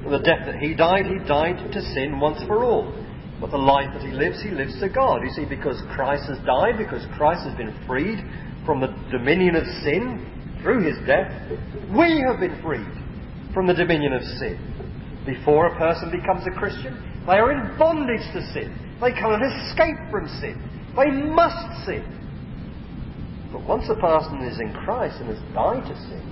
The 0.08 0.18
death 0.18 0.46
that 0.46 0.56
he 0.56 0.74
died, 0.74 1.06
he 1.06 1.18
died 1.26 1.72
to 1.72 1.82
sin 1.82 2.20
once 2.20 2.42
for 2.46 2.64
all. 2.64 2.92
But 3.40 3.50
the 3.50 3.58
life 3.58 3.90
that 3.94 4.02
he 4.02 4.10
lives, 4.10 4.42
he 4.42 4.50
lives 4.50 4.78
to 4.80 4.88
God. 4.88 5.22
You 5.22 5.30
see, 5.30 5.44
because 5.44 5.80
Christ 5.94 6.24
has 6.28 6.38
died, 6.44 6.76
because 6.76 7.06
Christ 7.16 7.46
has 7.46 7.56
been 7.56 7.74
freed 7.86 8.18
from 8.66 8.80
the 8.80 8.88
dominion 9.10 9.54
of 9.54 9.64
sin 9.84 10.58
through 10.62 10.82
his 10.82 10.98
death, 11.06 11.30
we 11.94 12.22
have 12.26 12.40
been 12.40 12.60
freed 12.62 12.90
from 13.54 13.66
the 13.66 13.74
dominion 13.74 14.12
of 14.12 14.22
sin. 14.42 14.58
Before 15.24 15.66
a 15.66 15.78
person 15.78 16.10
becomes 16.10 16.46
a 16.46 16.58
Christian, 16.58 16.98
they 17.26 17.38
are 17.38 17.52
in 17.52 17.78
bondage 17.78 18.26
to 18.32 18.42
sin. 18.52 18.74
They 19.00 19.12
cannot 19.12 19.42
escape 19.42 19.98
from 20.10 20.26
sin. 20.40 20.58
They 20.96 21.10
must 21.10 21.86
sin. 21.86 22.02
But 23.52 23.66
once 23.66 23.84
a 23.88 23.94
person 23.94 24.42
is 24.42 24.58
in 24.58 24.72
Christ 24.72 25.20
and 25.20 25.28
has 25.28 25.54
died 25.54 25.86
to 25.86 25.96
sin, 26.08 26.24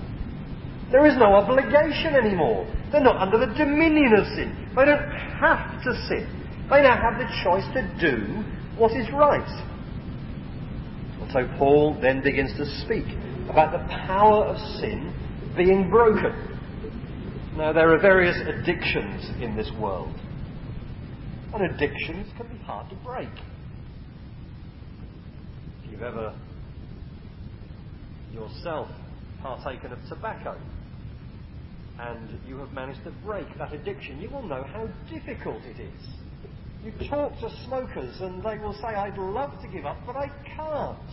there 0.90 1.06
is 1.06 1.16
no 1.16 1.34
obligation 1.34 2.14
anymore. 2.14 2.66
They're 2.90 3.00
not 3.00 3.16
under 3.16 3.38
the 3.38 3.52
dominion 3.54 4.14
of 4.18 4.26
sin. 4.34 4.72
They 4.74 4.84
don't 4.84 5.10
have 5.40 5.82
to 5.82 5.92
sin. 6.08 6.35
They 6.70 6.82
now 6.82 7.00
have 7.00 7.18
the 7.18 7.28
choice 7.44 7.64
to 7.74 7.82
do 8.00 8.42
what 8.76 8.92
is 8.92 9.06
right. 9.12 9.64
And 11.20 11.30
so 11.32 11.48
Paul 11.58 11.98
then 12.00 12.22
begins 12.22 12.52
to 12.56 12.66
speak 12.84 13.04
about 13.48 13.72
the 13.72 13.86
power 14.06 14.44
of 14.46 14.56
sin 14.80 15.14
being 15.56 15.88
broken. 15.90 16.34
Now, 17.56 17.72
there 17.72 17.92
are 17.94 17.98
various 17.98 18.36
addictions 18.36 19.30
in 19.40 19.56
this 19.56 19.70
world. 19.80 20.14
And 21.54 21.64
addictions 21.74 22.30
can 22.36 22.48
be 22.48 22.58
hard 22.64 22.90
to 22.90 22.96
break. 22.96 23.30
If 25.84 25.90
you've 25.90 26.02
ever 26.02 26.34
yourself 28.32 28.88
partaken 29.40 29.92
of 29.92 29.98
tobacco 30.08 30.58
and 31.98 32.38
you 32.46 32.58
have 32.58 32.72
managed 32.72 33.04
to 33.04 33.10
break 33.24 33.46
that 33.56 33.72
addiction, 33.72 34.20
you 34.20 34.28
will 34.28 34.42
know 34.42 34.64
how 34.64 34.86
difficult 35.08 35.62
it 35.62 35.80
is. 35.80 36.25
You 36.86 37.08
talk 37.08 37.32
to 37.40 37.50
smokers 37.64 38.14
and 38.20 38.44
they 38.44 38.58
will 38.58 38.74
say, 38.74 38.86
I'd 38.86 39.18
love 39.18 39.50
to 39.60 39.66
give 39.66 39.84
up, 39.84 39.96
but 40.06 40.14
I 40.14 40.30
can't. 40.54 41.10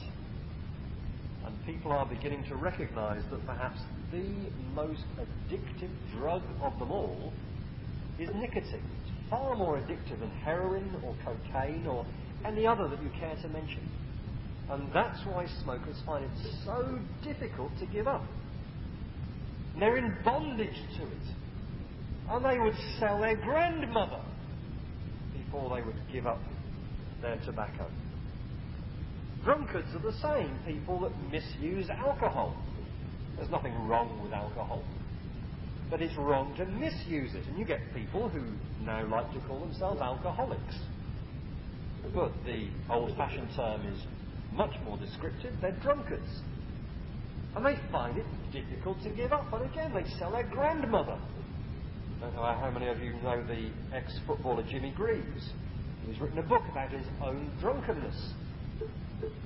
And 1.44 1.66
people 1.66 1.92
are 1.92 2.06
beginning 2.06 2.44
to 2.50 2.56
recognize 2.56 3.24
that 3.32 3.44
perhaps 3.48 3.80
the 4.12 4.52
most 4.76 5.02
addictive 5.18 5.90
drug 6.16 6.44
of 6.62 6.78
them 6.78 6.92
all 6.92 7.34
is 8.20 8.30
nicotine. 8.36 8.86
It's 9.02 9.32
far 9.32 9.56
more 9.56 9.78
addictive 9.78 10.20
than 10.20 10.30
heroin 10.30 10.96
or 11.04 11.16
cocaine 11.26 11.88
or 11.88 12.06
any 12.46 12.68
other 12.68 12.88
that 12.88 13.02
you 13.02 13.10
care 13.20 13.36
to 13.42 13.50
mention. 13.50 13.90
And 14.70 14.94
that's 14.94 15.26
why 15.26 15.48
smokers 15.64 15.98
find 16.06 16.24
it 16.24 16.32
so 16.64 17.00
difficult 17.24 17.72
to 17.80 17.88
give 17.88 18.08
up. 18.08 18.24
They're 19.80 19.98
in 19.98 20.16
bondage 20.24 20.78
to 20.98 21.02
it. 21.02 21.36
And 22.30 22.46
they 22.46 22.60
would 22.60 22.76
sell 23.00 23.20
their 23.20 23.38
grandmother 23.38 24.22
before 25.54 25.76
they 25.76 25.86
would 25.86 25.96
give 26.12 26.26
up 26.26 26.39
their 27.22 27.38
tobacco. 27.46 27.86
Drunkards 29.44 29.94
are 29.94 30.00
the 30.00 30.18
same, 30.20 30.58
people 30.66 31.00
that 31.02 31.12
misuse 31.32 31.89
alcohol. 31.89 32.56
There's 33.38 33.50
nothing 33.50 33.74
wrong 33.88 34.22
with 34.24 34.34
alcohol, 34.34 34.84
but 35.89 36.02
it's 36.02 36.16
wrong 36.18 36.56
to 36.58 36.66
misuse 36.66 37.36
it. 37.36 37.46
And 37.48 37.58
you 37.58 37.66
get 37.66 37.80
people 37.94 38.30
who 38.30 38.42
now 38.84 39.06
like 39.08 39.32
to 39.34 39.39
call 39.48 39.60
themselves 39.60 40.02
alcoholics. 40.02 40.76
But 42.13 42.32
the 42.46 42.70
old 42.89 43.16
fashioned 43.16 43.50
term 43.56 43.86
is 43.88 44.00
much 44.54 44.74
more 44.86 44.98
descriptive. 44.98 45.54
They're 45.62 45.78
drunkards. 45.82 46.42
And 47.56 47.66
they 47.66 47.78
find 47.92 48.18
it 48.18 48.26
difficult 48.52 49.02
to 49.04 49.10
give 49.10 49.32
up. 49.32 49.52
And 49.54 49.72
again, 49.72 49.94
they 49.94 50.10
sell 50.18 50.32
their 50.32 50.44
grandmother. 50.44 51.18
I 52.24 52.28
don't 52.28 52.36
know 52.36 52.44
how 52.44 52.72
many 52.72 52.88
of 52.88 53.02
you 53.02 53.12
know 53.22 53.44
the 53.46 53.70
ex 53.94 54.18
footballer 54.26 54.64
Jimmy 54.72 54.92
Greaves. 54.96 55.50
He's 56.08 56.18
written 56.22 56.38
a 56.38 56.44
book 56.44 56.62
about 56.72 56.90
his 56.90 57.06
own 57.22 57.52
drunkenness. 57.60 58.16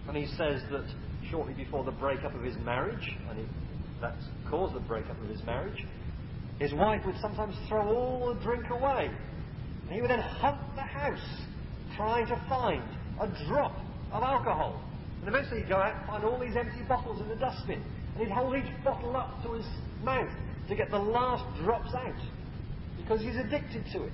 And 0.07 0.15
he 0.15 0.27
says 0.37 0.61
that 0.69 0.85
shortly 1.31 1.55
before 1.55 1.83
the 1.83 1.91
breakup 1.91 2.35
of 2.35 2.43
his 2.43 2.55
marriage, 2.57 3.17
and 3.31 3.49
that 3.99 4.13
caused 4.47 4.75
the 4.75 4.79
breakup 4.81 5.19
of 5.23 5.27
his 5.27 5.43
marriage, 5.43 5.87
his 6.59 6.71
wife 6.71 7.01
would 7.07 7.15
sometimes 7.19 7.55
throw 7.67 7.81
all 7.81 8.31
the 8.31 8.39
drink 8.41 8.69
away. 8.69 9.09
And 9.85 9.91
he 9.91 9.99
would 9.99 10.11
then 10.11 10.19
hunt 10.19 10.59
the 10.75 10.83
house, 10.83 11.41
trying 11.95 12.27
to 12.27 12.35
find 12.47 12.83
a 13.19 13.27
drop 13.47 13.75
of 14.11 14.21
alcohol. 14.21 14.79
And 15.21 15.29
eventually 15.29 15.61
he'd 15.61 15.69
go 15.69 15.77
out 15.77 15.95
and 15.95 16.05
find 16.05 16.23
all 16.23 16.39
these 16.39 16.55
empty 16.55 16.83
bottles 16.87 17.21
in 17.21 17.27
the 17.27 17.37
dustbin. 17.37 17.81
And 18.13 18.23
he'd 18.27 18.31
hold 18.31 18.55
each 18.55 18.71
bottle 18.83 19.17
up 19.17 19.41
to 19.45 19.53
his 19.53 19.65
mouth 20.03 20.29
to 20.69 20.75
get 20.75 20.91
the 20.91 20.99
last 20.99 21.43
drops 21.63 21.95
out. 21.95 22.13
Because 23.07 23.23
he's 23.23 23.37
addicted 23.37 23.85
to 23.93 24.03
it. 24.03 24.13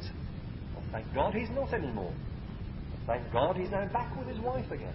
Well, 0.75 0.83
thank 0.91 1.11
God 1.15 1.33
he's 1.33 1.49
not 1.49 1.73
anymore. 1.73 2.13
Thank 3.07 3.31
God 3.33 3.57
he's 3.57 3.71
now 3.71 3.87
back 3.87 4.15
with 4.17 4.27
his 4.27 4.39
wife 4.39 4.69
again. 4.69 4.93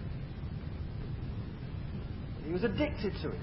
He 2.45 2.51
was 2.51 2.63
addicted 2.63 3.13
to 3.21 3.29
it. 3.29 3.41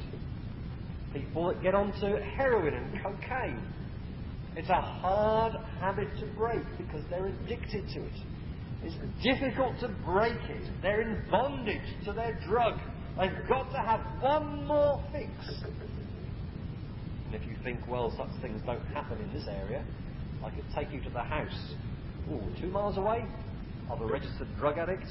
People 1.12 1.48
that 1.48 1.62
get 1.62 1.74
onto 1.74 2.16
heroin 2.36 2.74
and 2.74 3.02
cocaine. 3.02 3.62
It's 4.56 4.70
a 4.70 4.80
hard 4.80 5.52
habit 5.80 6.08
to 6.20 6.26
break 6.38 6.62
because 6.78 7.02
they're 7.10 7.26
addicted 7.26 7.86
to 7.94 8.00
it. 8.00 8.12
It's 8.82 8.96
difficult 9.22 9.78
to 9.80 9.88
break 10.06 10.40
it. 10.48 10.70
They're 10.80 11.02
in 11.02 11.22
bondage 11.30 12.04
to 12.06 12.12
their 12.12 12.40
drug. 12.48 12.78
They've 13.18 13.48
got 13.48 13.70
to 13.72 13.78
have 13.78 14.00
one 14.22 14.66
more 14.66 15.02
fix. 15.12 15.30
And 17.26 17.34
if 17.34 17.46
you 17.46 17.56
think, 17.62 17.86
well, 17.88 18.12
such 18.16 18.40
things 18.40 18.62
don't 18.64 18.84
happen 18.86 19.18
in 19.18 19.32
this 19.32 19.46
area, 19.48 19.84
I 20.46 20.50
could 20.50 20.64
take 20.76 20.92
you 20.92 21.00
to 21.00 21.10
the 21.10 21.22
house, 21.22 21.74
ooh, 22.30 22.40
two 22.60 22.68
miles 22.68 22.96
away, 22.96 23.24
of 23.90 24.00
a 24.00 24.06
registered 24.06 24.46
drug 24.58 24.78
addict 24.78 25.08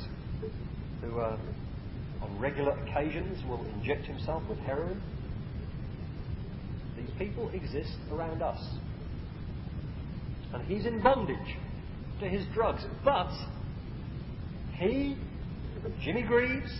who 1.02 1.19
uh, 1.19 1.38
on 2.21 2.39
regular 2.39 2.71
occasions 2.71 3.43
will 3.45 3.65
inject 3.76 4.06
himself 4.06 4.43
with 4.48 4.58
heroin. 4.60 5.02
These 6.95 7.10
people 7.17 7.50
exist 7.50 7.98
around 8.13 8.41
us. 8.41 8.65
And 10.54 10.63
he's 10.67 10.86
in 10.86 11.04
bondage 11.04 11.58
to 12.21 12.30
his 12.30 12.45
drugs. 12.54 12.86
But 13.04 13.32
he, 14.78 15.17
Jimmy 16.02 16.21
Greaves, 16.21 16.71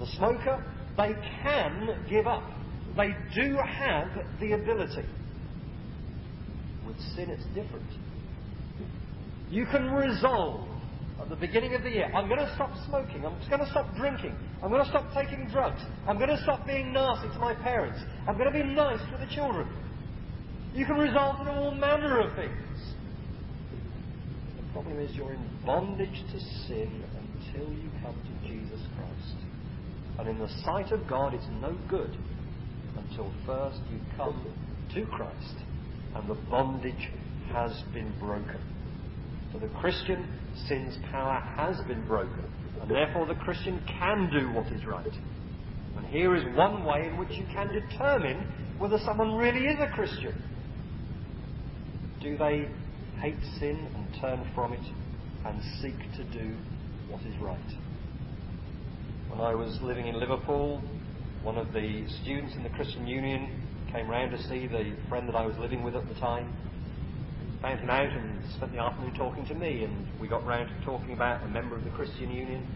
the 0.00 0.06
smoker, 0.16 0.64
they 0.96 1.14
can 1.44 2.04
give 2.10 2.26
up. 2.26 2.42
They 2.96 3.14
do 3.36 3.56
have 3.56 4.08
the 4.40 4.52
ability. 4.52 5.04
With 6.86 6.98
sin, 7.14 7.30
it's 7.30 7.44
different. 7.54 7.90
You 9.50 9.66
can 9.66 9.90
resolve 9.90 10.68
at 11.20 11.30
the 11.30 11.36
beginning 11.36 11.74
of 11.74 11.82
the 11.82 11.90
year, 11.90 12.10
I'm 12.14 12.28
going 12.28 12.40
to 12.40 12.52
stop 12.54 12.70
smoking, 12.86 13.24
I'm 13.24 13.38
going 13.48 13.60
to 13.60 13.70
stop 13.70 13.94
drinking, 13.96 14.36
I'm 14.62 14.70
going 14.70 14.84
to 14.84 14.88
stop 14.88 15.12
taking 15.14 15.48
drugs, 15.50 15.80
I'm 16.06 16.18
going 16.18 16.30
to 16.30 16.40
stop 16.42 16.66
being 16.66 16.92
nasty 16.92 17.28
to 17.28 17.38
my 17.38 17.54
parents, 17.54 17.98
I'm 18.28 18.36
going 18.36 18.52
to 18.52 18.56
be 18.56 18.62
nice 18.62 19.00
to 19.10 19.18
the 19.18 19.34
children. 19.34 19.66
You 20.74 20.84
can 20.84 20.96
resolve 20.96 21.40
in 21.40 21.48
all 21.48 21.70
manner 21.70 22.20
of 22.20 22.36
things. 22.36 22.94
The 24.56 24.72
problem 24.72 25.00
is 25.00 25.10
you're 25.16 25.32
in 25.32 25.48
bondage 25.64 26.22
to 26.32 26.40
sin 26.68 27.02
until 27.16 27.72
you 27.72 27.90
come 28.02 28.14
to 28.14 28.48
Jesus 28.48 28.80
Christ. 28.94 29.36
And 30.18 30.28
in 30.28 30.38
the 30.38 30.48
sight 30.64 30.92
of 30.92 31.08
God, 31.08 31.32
it's 31.32 31.48
no 31.62 31.76
good 31.88 32.14
until 32.98 33.32
first 33.46 33.80
you 33.90 33.98
come 34.16 34.46
to 34.94 35.06
Christ 35.06 35.65
and 36.16 36.28
the 36.28 36.34
bondage 36.50 37.10
has 37.52 37.72
been 37.92 38.12
broken. 38.18 38.58
For 39.52 39.58
the 39.58 39.68
Christian, 39.68 40.26
sin's 40.66 40.96
power 41.10 41.40
has 41.56 41.76
been 41.86 42.06
broken, 42.06 42.44
and 42.80 42.90
therefore 42.90 43.26
the 43.26 43.34
Christian 43.34 43.80
can 43.86 44.30
do 44.30 44.50
what 44.52 44.66
is 44.68 44.84
right. 44.84 45.06
And 45.96 46.06
here 46.06 46.34
is 46.34 46.44
one 46.56 46.84
way 46.84 47.06
in 47.06 47.16
which 47.18 47.30
you 47.32 47.44
can 47.52 47.68
determine 47.68 48.46
whether 48.78 48.98
someone 49.04 49.34
really 49.34 49.66
is 49.66 49.78
a 49.80 49.90
Christian. 49.94 50.42
Do 52.22 52.36
they 52.36 52.68
hate 53.20 53.40
sin 53.58 53.86
and 53.94 54.20
turn 54.20 54.50
from 54.54 54.72
it 54.72 54.84
and 55.44 55.60
seek 55.80 55.98
to 56.16 56.24
do 56.38 56.54
what 57.08 57.20
is 57.22 57.36
right? 57.40 57.58
When 59.28 59.40
I 59.40 59.54
was 59.54 59.78
living 59.82 60.06
in 60.06 60.18
Liverpool, 60.18 60.82
one 61.42 61.56
of 61.56 61.72
the 61.72 62.06
students 62.22 62.54
in 62.56 62.62
the 62.62 62.70
Christian 62.70 63.06
Union 63.06 63.65
came 63.92 64.08
round 64.08 64.32
to 64.32 64.42
see 64.48 64.66
the 64.66 64.94
friend 65.08 65.28
that 65.28 65.34
I 65.34 65.46
was 65.46 65.56
living 65.58 65.82
with 65.82 65.96
at 65.96 66.06
the 66.08 66.14
time. 66.14 66.52
Found 67.62 67.80
him 67.80 67.90
out 67.90 68.10
and 68.10 68.52
spent 68.52 68.72
the 68.72 68.78
afternoon 68.78 69.14
talking 69.14 69.46
to 69.46 69.54
me, 69.54 69.84
and 69.84 70.06
we 70.20 70.28
got 70.28 70.44
round 70.46 70.68
to 70.68 70.84
talking 70.84 71.12
about 71.12 71.42
a 71.42 71.48
member 71.48 71.76
of 71.76 71.84
the 71.84 71.90
Christian 71.90 72.30
Union 72.30 72.66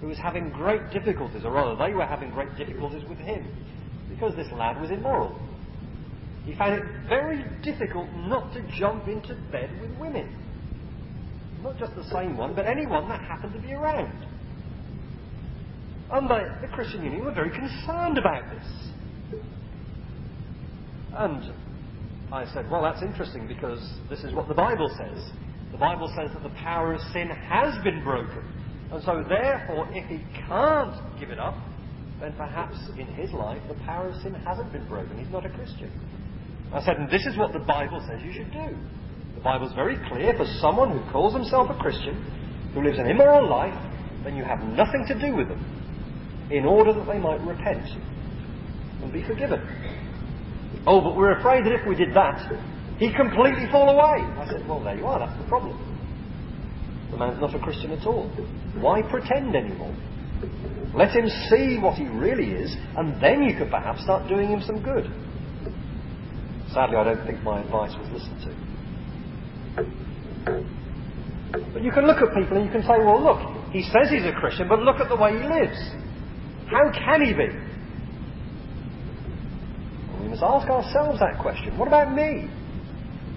who 0.00 0.08
was 0.08 0.18
having 0.18 0.50
great 0.50 0.90
difficulties, 0.90 1.44
or 1.44 1.52
rather, 1.52 1.76
they 1.76 1.94
were 1.94 2.04
having 2.04 2.30
great 2.30 2.56
difficulties 2.56 3.04
with 3.08 3.18
him 3.18 3.46
because 4.10 4.34
this 4.34 4.48
lad 4.52 4.80
was 4.80 4.90
immoral. 4.90 5.38
He 6.44 6.56
found 6.56 6.74
it 6.74 6.84
very 7.08 7.44
difficult 7.62 8.08
not 8.16 8.52
to 8.54 8.62
jump 8.78 9.06
into 9.06 9.34
bed 9.52 9.70
with 9.80 9.96
women. 9.98 10.34
Not 11.62 11.78
just 11.78 11.94
the 11.94 12.04
same 12.10 12.36
one, 12.36 12.54
but 12.54 12.66
anyone 12.66 13.08
that 13.08 13.20
happened 13.20 13.52
to 13.52 13.60
be 13.60 13.72
around. 13.72 14.26
And 16.10 16.28
the, 16.28 16.58
the 16.60 16.68
Christian 16.68 17.04
Union 17.04 17.24
were 17.24 17.32
very 17.32 17.50
concerned 17.50 18.18
about 18.18 18.42
this. 18.50 18.91
And 21.16 21.52
I 22.32 22.46
said, 22.52 22.70
well, 22.70 22.82
that's 22.82 23.02
interesting 23.02 23.46
because 23.46 23.80
this 24.08 24.20
is 24.20 24.32
what 24.34 24.48
the 24.48 24.54
Bible 24.54 24.88
says. 24.96 25.30
The 25.72 25.78
Bible 25.78 26.12
says 26.16 26.30
that 26.34 26.42
the 26.42 26.54
power 26.56 26.94
of 26.94 27.00
sin 27.12 27.28
has 27.28 27.82
been 27.84 28.02
broken. 28.02 28.42
And 28.92 29.02
so, 29.04 29.24
therefore, 29.28 29.88
if 29.92 30.08
he 30.08 30.24
can't 30.46 30.94
give 31.18 31.30
it 31.30 31.38
up, 31.38 31.56
then 32.20 32.34
perhaps 32.36 32.76
in 32.98 33.06
his 33.06 33.32
life 33.32 33.60
the 33.68 33.74
power 33.84 34.08
of 34.08 34.22
sin 34.22 34.34
hasn't 34.34 34.70
been 34.72 34.86
broken. 34.86 35.18
He's 35.18 35.32
not 35.32 35.44
a 35.44 35.50
Christian. 35.50 35.90
I 36.72 36.82
said, 36.84 36.96
and 36.96 37.10
this 37.10 37.26
is 37.26 37.36
what 37.36 37.52
the 37.52 37.58
Bible 37.58 38.04
says 38.08 38.20
you 38.24 38.32
should 38.32 38.52
do. 38.52 38.76
The 39.34 39.40
Bible's 39.40 39.74
very 39.74 39.96
clear 40.08 40.34
for 40.36 40.46
someone 40.60 40.96
who 40.96 41.10
calls 41.10 41.34
himself 41.34 41.68
a 41.70 41.78
Christian, 41.78 42.14
who 42.74 42.82
lives 42.82 42.98
an 42.98 43.06
immoral 43.06 43.48
life, 43.48 43.74
then 44.24 44.36
you 44.36 44.44
have 44.44 44.60
nothing 44.60 45.04
to 45.08 45.18
do 45.18 45.36
with 45.36 45.48
them 45.48 45.60
in 46.50 46.64
order 46.64 46.92
that 46.92 47.06
they 47.06 47.18
might 47.18 47.40
repent 47.40 47.88
and 49.02 49.12
be 49.12 49.24
forgiven. 49.26 49.60
Oh, 50.86 51.00
but 51.00 51.16
we're 51.16 51.38
afraid 51.38 51.64
that 51.64 51.72
if 51.72 51.86
we 51.86 51.94
did 51.94 52.14
that, 52.14 52.40
he'd 52.98 53.14
completely 53.14 53.66
fall 53.70 53.88
away. 53.88 54.24
I 54.38 54.46
said, 54.50 54.66
well, 54.68 54.82
there 54.82 54.96
you 54.96 55.06
are, 55.06 55.18
that's 55.18 55.38
the 55.40 55.48
problem. 55.48 55.78
The 57.10 57.16
man's 57.18 57.40
not 57.40 57.54
a 57.54 57.58
Christian 57.58 57.92
at 57.92 58.06
all. 58.06 58.28
Why 58.80 59.02
pretend 59.02 59.54
anymore? 59.54 59.94
Let 60.94 61.10
him 61.10 61.28
see 61.48 61.78
what 61.78 61.94
he 61.94 62.06
really 62.06 62.52
is, 62.52 62.74
and 62.96 63.20
then 63.22 63.42
you 63.42 63.56
could 63.56 63.70
perhaps 63.70 64.02
start 64.02 64.28
doing 64.28 64.48
him 64.48 64.60
some 64.66 64.82
good. 64.82 65.04
Sadly, 66.72 66.96
I 66.96 67.04
don't 67.04 67.26
think 67.26 67.42
my 67.42 67.60
advice 67.62 67.92
was 67.98 68.08
listened 68.12 68.40
to. 68.44 68.72
But 71.72 71.82
you 71.82 71.92
can 71.92 72.06
look 72.06 72.18
at 72.18 72.34
people 72.34 72.56
and 72.56 72.66
you 72.66 72.72
can 72.72 72.82
say, 72.82 72.98
well, 72.98 73.22
look, 73.22 73.40
he 73.72 73.82
says 73.82 74.10
he's 74.10 74.24
a 74.24 74.32
Christian, 74.32 74.68
but 74.68 74.80
look 74.80 74.96
at 74.96 75.08
the 75.08 75.16
way 75.16 75.32
he 75.32 75.44
lives. 75.44 75.78
How 76.68 76.90
can 76.92 77.24
he 77.24 77.32
be? 77.34 77.48
Ask 80.42 80.68
ourselves 80.68 81.20
that 81.20 81.38
question. 81.40 81.78
What 81.78 81.88
about 81.88 82.12
me? 82.12 82.50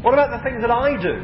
What 0.01 0.13
about 0.13 0.31
the 0.35 0.43
things 0.43 0.61
that 0.61 0.71
I 0.71 0.99
do? 1.01 1.21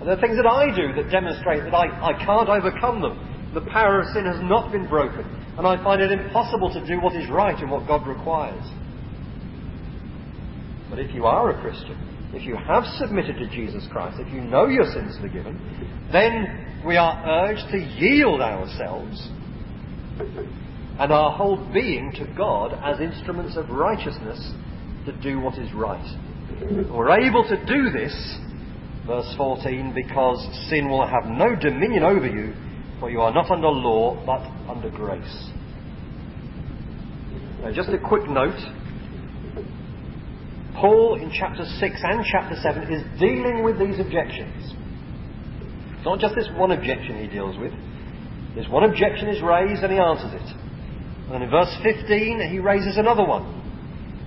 Are 0.00 0.06
there 0.06 0.20
things 0.20 0.36
that 0.36 0.46
I 0.46 0.74
do 0.74 0.94
that 0.94 1.10
demonstrate 1.10 1.64
that 1.64 1.74
I, 1.74 2.14
I 2.14 2.24
can't 2.24 2.48
overcome 2.48 3.02
them? 3.02 3.52
The 3.54 3.62
power 3.72 4.00
of 4.00 4.06
sin 4.14 4.26
has 4.26 4.40
not 4.42 4.70
been 4.70 4.88
broken, 4.88 5.24
and 5.58 5.66
I 5.66 5.82
find 5.82 6.00
it 6.02 6.12
impossible 6.12 6.72
to 6.72 6.86
do 6.86 7.00
what 7.00 7.16
is 7.16 7.28
right 7.30 7.58
and 7.58 7.70
what 7.70 7.86
God 7.86 8.06
requires. 8.06 8.62
But 10.90 10.98
if 10.98 11.14
you 11.14 11.24
are 11.24 11.50
a 11.50 11.60
Christian, 11.60 12.30
if 12.32 12.42
you 12.42 12.56
have 12.56 12.84
submitted 12.98 13.38
to 13.38 13.48
Jesus 13.48 13.86
Christ, 13.90 14.18
if 14.20 14.32
you 14.32 14.40
know 14.40 14.66
your 14.66 14.84
sins 14.92 15.16
forgiven, 15.20 15.58
then 16.12 16.82
we 16.86 16.96
are 16.96 17.48
urged 17.48 17.70
to 17.70 17.78
yield 17.78 18.40
ourselves 18.40 19.30
and 20.98 21.12
our 21.12 21.36
whole 21.36 21.56
being 21.72 22.12
to 22.12 22.26
God 22.36 22.78
as 22.82 23.00
instruments 23.00 23.56
of 23.56 23.68
righteousness 23.68 24.52
to 25.06 25.12
do 25.22 25.40
what 25.40 25.58
is 25.58 25.72
right. 25.72 26.04
We're 26.90 27.18
able 27.20 27.44
to 27.44 27.56
do 27.66 27.90
this, 27.90 28.38
verse 29.06 29.32
14, 29.36 29.92
because 29.94 30.38
sin 30.68 30.88
will 30.88 31.06
have 31.06 31.24
no 31.26 31.54
dominion 31.56 32.02
over 32.02 32.26
you, 32.26 32.54
for 33.00 33.10
you 33.10 33.20
are 33.20 33.32
not 33.32 33.50
under 33.50 33.68
law, 33.68 34.14
but 34.26 34.40
under 34.70 34.90
grace. 34.90 35.50
Now, 37.62 37.72
just 37.72 37.88
a 37.88 37.98
quick 37.98 38.28
note. 38.28 38.58
Paul 40.80 41.18
in 41.20 41.30
chapter 41.32 41.64
6 41.64 41.80
and 41.80 42.24
chapter 42.30 42.56
7 42.60 42.92
is 42.92 43.02
dealing 43.18 43.64
with 43.64 43.78
these 43.78 43.98
objections. 43.98 44.74
It's 45.96 46.04
not 46.04 46.18
just 46.18 46.34
this 46.34 46.48
one 46.54 46.72
objection 46.72 47.18
he 47.18 47.28
deals 47.28 47.56
with. 47.58 47.72
This 48.54 48.68
one 48.68 48.84
objection 48.84 49.28
is 49.28 49.42
raised 49.42 49.82
and 49.82 49.92
he 49.92 49.98
answers 49.98 50.34
it. 50.34 50.48
And 51.32 51.42
in 51.42 51.50
verse 51.50 51.74
15, 51.82 52.48
he 52.50 52.58
raises 52.58 52.98
another 52.98 53.24
one. 53.24 53.65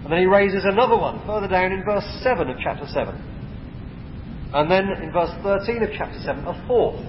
And 0.10 0.18
then 0.18 0.22
he 0.22 0.26
raises 0.26 0.66
another 0.66 0.98
one 0.98 1.24
further 1.28 1.48
down 1.48 1.72
in 1.72 1.84
verse 1.86 2.04
7 2.24 2.50
of 2.50 2.58
chapter 2.64 2.88
7. 2.88 3.14
And 4.56 4.66
then 4.66 4.90
in 5.04 5.12
verse 5.14 5.30
13 5.44 5.84
of 5.84 5.90
chapter 5.96 6.18
7, 6.26 6.48
a 6.48 6.66
fourth. 6.66 7.06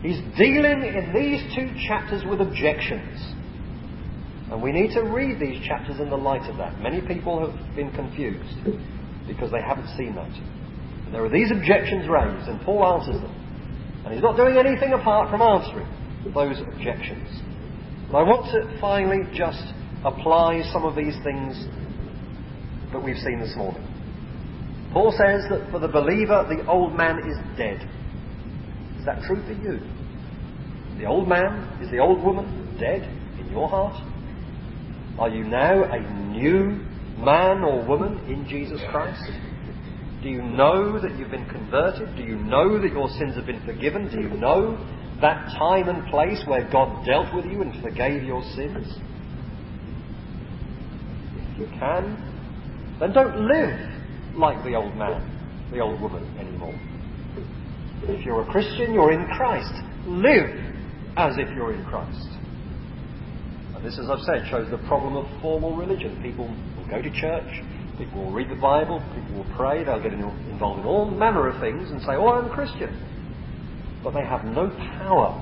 He's 0.00 0.16
dealing 0.38 0.88
in 0.88 1.12
these 1.12 1.44
two 1.54 1.68
chapters 1.86 2.24
with 2.24 2.40
objections. 2.40 3.20
And 4.50 4.62
we 4.62 4.72
need 4.72 4.94
to 4.94 5.02
read 5.02 5.38
these 5.38 5.60
chapters 5.68 6.00
in 6.00 6.08
the 6.08 6.16
light 6.16 6.48
of 6.48 6.56
that. 6.56 6.80
Many 6.80 7.02
people 7.02 7.44
have 7.44 7.76
been 7.76 7.92
confused 7.92 8.56
because 9.28 9.52
they 9.52 9.60
haven't 9.60 9.94
seen 9.98 10.14
that. 10.14 10.32
And 10.32 11.12
there 11.12 11.26
are 11.26 11.28
these 11.28 11.52
objections 11.52 12.08
raised, 12.08 12.48
and 12.48 12.58
Paul 12.62 12.88
answers 12.88 13.20
them. 13.20 13.36
And 14.06 14.14
he's 14.14 14.22
not 14.22 14.38
doing 14.38 14.56
anything 14.56 14.94
apart 14.94 15.28
from 15.28 15.42
answering 15.42 15.92
those 16.32 16.56
objections. 16.72 17.28
I 18.16 18.22
want 18.22 18.48
to 18.56 18.80
finally 18.80 19.28
just 19.36 19.60
apply 20.06 20.62
some 20.72 20.84
of 20.84 20.94
these 20.94 21.16
things 21.24 21.66
that 22.92 23.02
we've 23.02 23.18
seen 23.18 23.40
this 23.40 23.54
morning. 23.56 23.82
Paul 24.92 25.10
says 25.10 25.44
that 25.50 25.68
for 25.72 25.80
the 25.80 25.88
believer, 25.88 26.46
the 26.48 26.64
old 26.70 26.94
man 26.94 27.18
is 27.18 27.36
dead. 27.58 27.82
Is 28.98 29.04
that 29.04 29.22
true 29.26 29.42
for 29.44 29.52
you? 29.52 29.80
The 30.98 31.06
old 31.06 31.28
man, 31.28 31.82
is 31.82 31.90
the 31.90 31.98
old 31.98 32.22
woman 32.24 32.76
dead 32.78 33.02
in 33.40 33.50
your 33.50 33.68
heart? 33.68 34.00
Are 35.18 35.28
you 35.28 35.44
now 35.44 35.82
a 35.82 36.00
new 36.30 36.80
man 37.18 37.64
or 37.64 37.84
woman 37.84 38.18
in 38.30 38.46
Jesus 38.48 38.80
Christ? 38.90 39.22
Do 40.22 40.28
you 40.28 40.40
know 40.40 41.00
that 41.00 41.18
you've 41.18 41.30
been 41.30 41.48
converted? 41.48 42.16
Do 42.16 42.22
you 42.22 42.36
know 42.36 42.80
that 42.80 42.92
your 42.92 43.08
sins 43.18 43.34
have 43.34 43.46
been 43.46 43.64
forgiven? 43.66 44.08
Do 44.08 44.20
you 44.20 44.30
know 44.30 44.78
that 45.20 45.48
time 45.58 45.88
and 45.88 46.06
place 46.08 46.42
where 46.46 46.70
God 46.70 47.04
dealt 47.04 47.34
with 47.34 47.44
you 47.46 47.62
and 47.62 47.82
forgave 47.82 48.22
your 48.22 48.42
sins? 48.54 48.86
You 51.58 51.66
can, 51.78 52.96
then 53.00 53.12
don't 53.12 53.46
live 53.46 53.78
like 54.36 54.62
the 54.64 54.74
old 54.74 54.94
man, 54.96 55.20
the 55.72 55.80
old 55.80 56.00
woman 56.00 56.24
anymore. 56.38 56.74
If 58.02 58.24
you're 58.24 58.42
a 58.42 58.46
Christian, 58.46 58.92
you're 58.92 59.12
in 59.12 59.26
Christ. 59.36 59.72
Live 60.06 60.50
as 61.16 61.34
if 61.38 61.48
you're 61.56 61.72
in 61.72 61.84
Christ. 61.86 62.28
And 63.74 63.84
this, 63.84 63.98
as 63.98 64.08
I've 64.10 64.20
said, 64.20 64.46
shows 64.50 64.70
the 64.70 64.78
problem 64.86 65.16
of 65.16 65.26
formal 65.40 65.76
religion. 65.76 66.20
People 66.22 66.46
will 66.46 66.88
go 66.88 67.00
to 67.00 67.10
church, 67.20 67.62
people 67.98 68.24
will 68.24 68.32
read 68.32 68.50
the 68.50 68.60
Bible, 68.60 69.02
people 69.14 69.42
will 69.42 69.56
pray, 69.56 69.84
they'll 69.84 70.02
get 70.02 70.12
involved 70.12 70.80
in 70.80 70.86
all 70.86 71.10
manner 71.10 71.48
of 71.48 71.60
things 71.60 71.90
and 71.90 72.00
say, 72.02 72.12
Oh, 72.12 72.28
I'm 72.28 72.50
a 72.50 72.54
Christian 72.54 72.94
but 74.06 74.14
they 74.14 74.24
have 74.24 74.44
no 74.44 74.70
power 74.70 75.34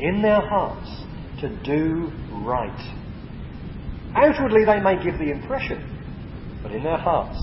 in 0.00 0.20
their 0.20 0.40
hearts 0.40 1.04
to 1.40 1.48
do 1.62 2.10
right. 2.44 2.76
Outwardly, 4.14 4.64
they 4.64 4.80
may 4.80 5.02
give 5.02 5.18
the 5.18 5.30
impression, 5.30 6.58
but 6.62 6.72
in 6.72 6.82
their 6.82 6.98
hearts, 6.98 7.40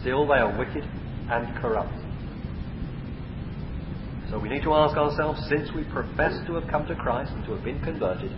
still 0.00 0.26
they 0.26 0.34
are 0.34 0.56
wicked 0.58 0.84
and 1.30 1.56
corrupt. 1.56 1.94
So 4.30 4.38
we 4.38 4.48
need 4.48 4.62
to 4.62 4.72
ask 4.72 4.96
ourselves, 4.96 5.40
since 5.48 5.70
we 5.72 5.84
profess 5.84 6.34
to 6.46 6.54
have 6.54 6.68
come 6.70 6.86
to 6.86 6.94
Christ 6.94 7.32
and 7.32 7.44
to 7.44 7.52
have 7.52 7.64
been 7.64 7.80
converted, 7.80 8.32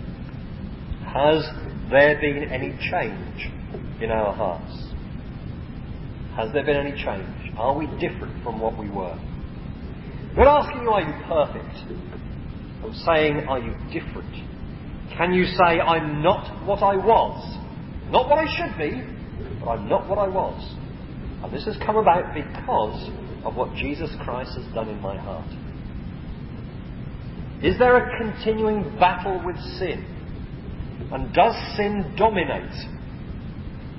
has 1.07 1.45
there 1.91 2.19
been 2.21 2.51
any 2.51 2.77
change 2.91 3.51
in 4.03 4.11
our 4.11 4.35
hearts? 4.35 4.93
Has 6.37 6.53
there 6.53 6.65
been 6.65 6.77
any 6.77 7.01
change? 7.01 7.53
Are 7.57 7.77
we 7.77 7.87
different 8.01 8.43
from 8.43 8.61
what 8.61 8.77
we 8.77 8.91
were? 8.91 9.17
We're 10.37 10.49
asking 10.49 10.83
you, 10.83 10.91
are 10.91 11.01
you 11.01 11.15
perfect? 11.29 11.77
I'm 12.83 12.95
saying, 13.07 13.47
are 13.49 13.61
you 13.61 13.73
different? 13.93 14.35
Can 15.17 15.33
you 15.33 15.45
say, 15.45 15.81
I'm 15.81 16.23
not 16.23 16.67
what 16.67 16.83
I 16.83 16.97
was? 16.97 17.59
Not 18.11 18.29
what 18.29 18.39
I 18.39 18.47
should 18.57 18.77
be, 18.77 19.01
but 19.61 19.71
I'm 19.71 19.89
not 19.89 20.09
what 20.09 20.19
I 20.19 20.27
was. 20.27 20.61
And 21.43 21.53
this 21.53 21.65
has 21.67 21.77
come 21.85 21.97
about 21.97 22.35
because 22.35 23.11
of 23.45 23.55
what 23.55 23.75
Jesus 23.77 24.11
Christ 24.25 24.57
has 24.57 24.75
done 24.75 24.89
in 24.89 25.01
my 25.01 25.17
heart. 25.17 25.49
Is 27.63 27.79
there 27.79 27.97
a 27.97 28.19
continuing 28.19 28.99
battle 28.99 29.41
with 29.45 29.57
sin? 29.79 30.05
And 31.13 31.33
does 31.33 31.55
sin 31.77 32.15
dominate? 32.17 32.73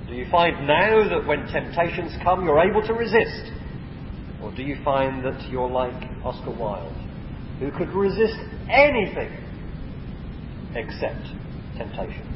Do 0.08 0.14
you 0.16 0.26
find 0.30 0.68
now 0.68 1.08
that 1.10 1.26
when 1.26 1.48
temptations 1.48 2.14
come, 2.24 2.46
you're 2.46 2.60
able 2.60 2.86
to 2.86 2.94
resist? 2.94 3.52
Or 4.42 4.54
do 4.54 4.64
you 4.64 4.78
find 4.84 5.24
that 5.24 5.50
you're 5.50 5.70
like 5.70 5.96
Oscar 6.24 6.52
Wilde, 6.52 6.94
who 7.60 7.72
could 7.72 7.90
resist 7.90 8.38
anything 8.70 9.45
except 10.76 11.26
temptation? 11.78 12.28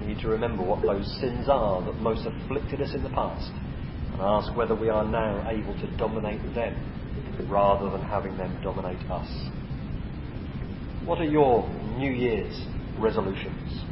We 0.00 0.06
need 0.06 0.20
to 0.20 0.28
remember 0.28 0.62
what 0.62 0.82
those 0.82 1.06
sins 1.20 1.48
are 1.48 1.84
that 1.84 1.94
most 1.96 2.26
afflicted 2.26 2.80
us 2.80 2.94
in 2.94 3.02
the 3.02 3.10
past 3.10 3.50
and 4.12 4.20
ask 4.20 4.54
whether 4.56 4.74
we 4.74 4.88
are 4.88 5.04
now 5.04 5.48
able 5.50 5.74
to 5.80 5.96
dominate 5.96 6.42
them 6.54 6.74
rather 7.48 7.90
than 7.90 8.02
having 8.02 8.36
them 8.36 8.60
dominate 8.62 8.98
us. 9.10 9.28
What 11.04 11.20
are 11.20 11.24
your 11.24 11.68
New 11.96 12.12
Year's 12.12 12.60
resolutions? 12.98 13.84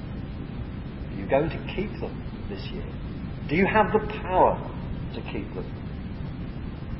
Are 1.10 1.16
you 1.18 1.26
going 1.28 1.48
to 1.48 1.74
keep 1.74 1.90
them 2.00 2.46
this 2.48 2.66
year? 2.72 2.84
Do 3.48 3.54
you 3.54 3.66
have 3.66 3.92
the 3.92 4.06
power 4.20 4.58
to 5.14 5.20
keep 5.32 5.48
them? 5.54 5.72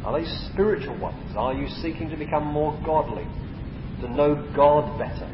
Are 0.04 0.18
they 0.18 0.26
spiritual 0.52 0.96
ones? 0.98 1.34
Are 1.36 1.52
you 1.52 1.66
seeking 1.82 2.08
to 2.10 2.16
become 2.16 2.46
more 2.46 2.80
godly, 2.84 3.26
to 4.00 4.10
know 4.10 4.34
God 4.54 4.98
better, 4.98 5.28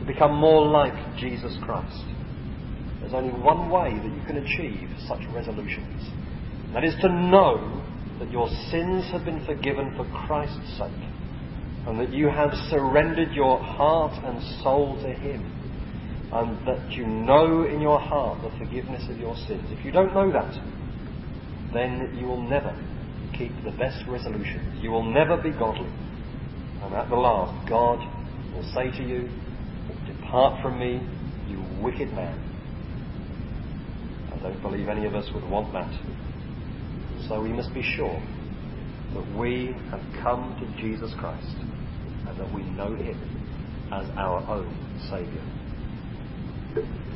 to 0.00 0.04
become 0.06 0.34
more 0.34 0.66
like 0.66 1.16
Jesus 1.16 1.56
Christ? 1.62 2.04
There's 3.00 3.14
only 3.14 3.32
one 3.32 3.70
way 3.70 3.94
that 3.94 4.14
you 4.14 4.22
can 4.26 4.36
achieve 4.38 4.88
such 5.06 5.20
resolutions. 5.32 6.10
That 6.74 6.84
is 6.84 6.94
to 7.00 7.08
know 7.08 7.82
that 8.18 8.30
your 8.30 8.48
sins 8.70 9.10
have 9.12 9.24
been 9.24 9.44
forgiven 9.46 9.94
for 9.96 10.04
Christ's 10.26 10.76
sake, 10.76 11.04
and 11.86 11.98
that 12.00 12.12
you 12.12 12.28
have 12.28 12.50
surrendered 12.68 13.32
your 13.32 13.58
heart 13.58 14.12
and 14.24 14.42
soul 14.62 15.00
to 15.02 15.08
Him, 15.08 15.54
and 16.32 16.66
that 16.66 16.92
you 16.92 17.06
know 17.06 17.64
in 17.64 17.80
your 17.80 17.98
heart 17.98 18.42
the 18.42 18.50
forgiveness 18.58 19.04
of 19.08 19.16
your 19.18 19.36
sins. 19.46 19.64
If 19.70 19.84
you 19.84 19.92
don't 19.92 20.12
know 20.12 20.30
that, 20.32 20.52
then 21.72 22.16
you 22.18 22.26
will 22.26 22.42
never 22.42 22.76
keep 23.36 23.52
the 23.64 23.70
best 23.70 24.04
resolutions. 24.08 24.82
You 24.82 24.90
will 24.90 25.04
never 25.04 25.36
be 25.40 25.50
godly. 25.50 25.88
And 26.88 26.96
at 26.96 27.10
the 27.10 27.16
last, 27.16 27.68
God 27.68 27.98
will 28.54 28.64
say 28.72 28.90
to 28.96 29.06
you, 29.06 29.28
Depart 30.06 30.62
from 30.62 30.78
me, 30.78 31.06
you 31.46 31.62
wicked 31.84 32.10
man. 32.14 32.38
I 34.32 34.42
don't 34.42 34.62
believe 34.62 34.88
any 34.88 35.04
of 35.04 35.14
us 35.14 35.28
would 35.34 35.44
want 35.50 35.70
that. 35.74 35.92
So 37.28 37.42
we 37.42 37.52
must 37.52 37.74
be 37.74 37.82
sure 37.82 38.22
that 39.12 39.38
we 39.38 39.76
have 39.90 40.00
come 40.22 40.56
to 40.60 40.80
Jesus 40.80 41.12
Christ 41.18 41.56
and 42.26 42.40
that 42.40 42.54
we 42.54 42.62
know 42.62 42.94
Him 42.94 43.20
as 43.92 44.08
our 44.16 44.40
own 44.48 44.72
Saviour. 45.10 45.44